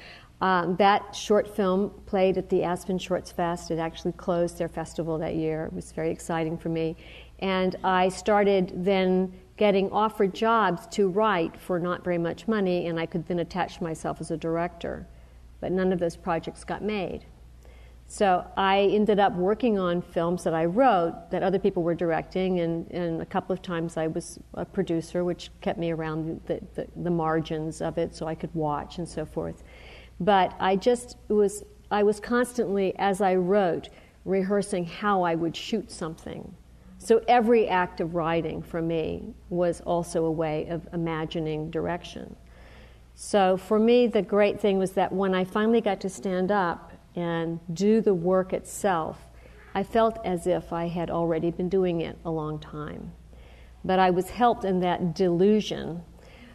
[0.41, 3.71] um, that short film played at the Aspen Shorts Fest.
[3.71, 5.67] It actually closed their festival that year.
[5.67, 6.97] It was very exciting for me.
[7.39, 12.99] And I started then getting offered jobs to write for not very much money, and
[12.99, 15.07] I could then attach myself as a director.
[15.61, 17.25] But none of those projects got made.
[18.13, 22.61] So I ended up working on films that I wrote that other people were directing,
[22.61, 26.61] and, and a couple of times I was a producer, which kept me around the,
[26.75, 29.65] the, the, margins of it so I could watch and so forth.
[30.21, 33.89] But I just was, I was constantly, as I wrote,
[34.27, 36.55] rehearsing how I would shoot something.
[36.99, 42.37] So every act of writing for me was also a way of imagining direction.
[43.15, 46.92] So for me, the great thing was that when I finally got to stand up,
[47.15, 49.19] and do the work itself,
[49.75, 53.13] I felt as if I had already been doing it a long time.
[53.85, 56.03] But I was helped in that delusion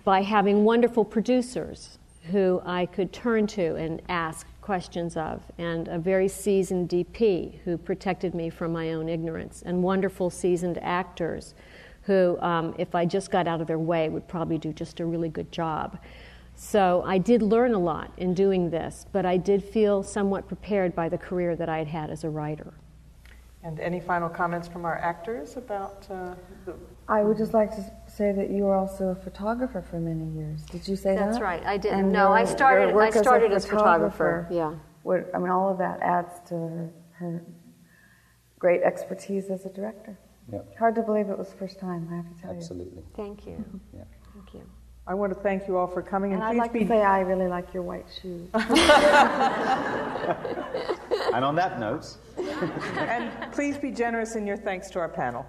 [0.03, 1.97] by having wonderful producers
[2.31, 7.77] who I could turn to and ask questions of, and a very seasoned DP who
[7.77, 11.55] protected me from my own ignorance, and wonderful seasoned actors
[12.03, 15.05] who, um, if I just got out of their way, would probably do just a
[15.05, 15.97] really good job.
[16.59, 20.95] So I did learn a lot in doing this, but I did feel somewhat prepared
[20.95, 22.73] by the career that I had had as a writer.
[23.61, 26.33] And any final comments from our actors about uh,
[26.65, 26.75] the...
[27.07, 30.63] I would just like to say that you were also a photographer for many years.
[30.63, 31.25] Did you say That's that?
[31.33, 31.63] That's right.
[31.63, 32.11] I didn't.
[32.11, 32.95] no, I started.
[32.97, 34.47] I started as, a photographer.
[34.49, 34.73] Yeah.
[35.03, 37.43] Would, I mean, all of that adds to her, her
[38.57, 40.17] great expertise as a director.
[40.51, 40.77] Yep.
[40.79, 42.07] Hard to believe it was first time.
[42.11, 42.95] I have to tell Absolutely.
[42.95, 43.03] you.
[43.09, 43.35] Absolutely.
[43.35, 43.81] Thank you.
[43.93, 44.03] Yeah.
[44.33, 44.69] Thank you.
[45.09, 46.33] I want to thank you all for coming.
[46.33, 46.81] And, and I'd like be...
[46.81, 48.49] to say I really like your white shoes.
[48.53, 48.65] and
[51.45, 52.17] on that note.
[52.97, 55.45] and please be generous in your thanks to our panel.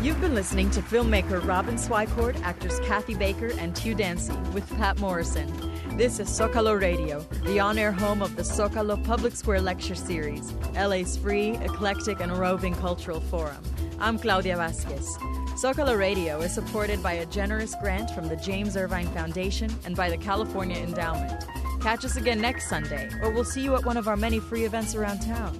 [0.00, 5.00] You've been listening to filmmaker Robin Swicord, actors Kathy Baker and Hugh Dancy with Patt
[5.00, 5.67] Morrison.
[5.98, 10.52] This is Zocalo Radio, the on air home of the Zocalo Public Square Lecture Series,
[10.76, 13.60] LA's free, eclectic, and roving cultural forum.
[13.98, 15.18] I'm Claudia Vasquez.
[15.60, 20.08] Zocalo Radio is supported by a generous grant from the James Irvine Foundation and by
[20.08, 21.44] the California Endowment.
[21.80, 24.64] Catch us again next Sunday, or we'll see you at one of our many free
[24.64, 25.58] events around town.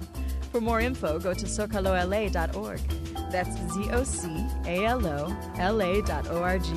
[0.53, 2.79] For more info, go to zocalola.org.
[3.29, 4.29] That's Z O C
[4.65, 6.71] A L O L A dot O R G.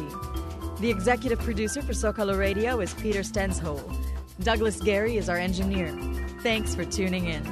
[0.83, 3.81] The executive producer for Zocalo Radio is Peter Stenshol.
[4.41, 5.97] Douglas Gary is our engineer.
[6.43, 7.45] Thanks for tuning in.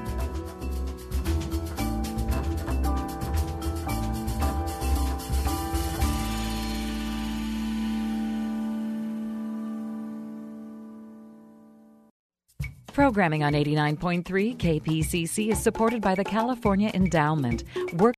[12.89, 17.63] Programming on 89.3 KPCC is supported by the California Endowment.
[17.93, 18.17] Work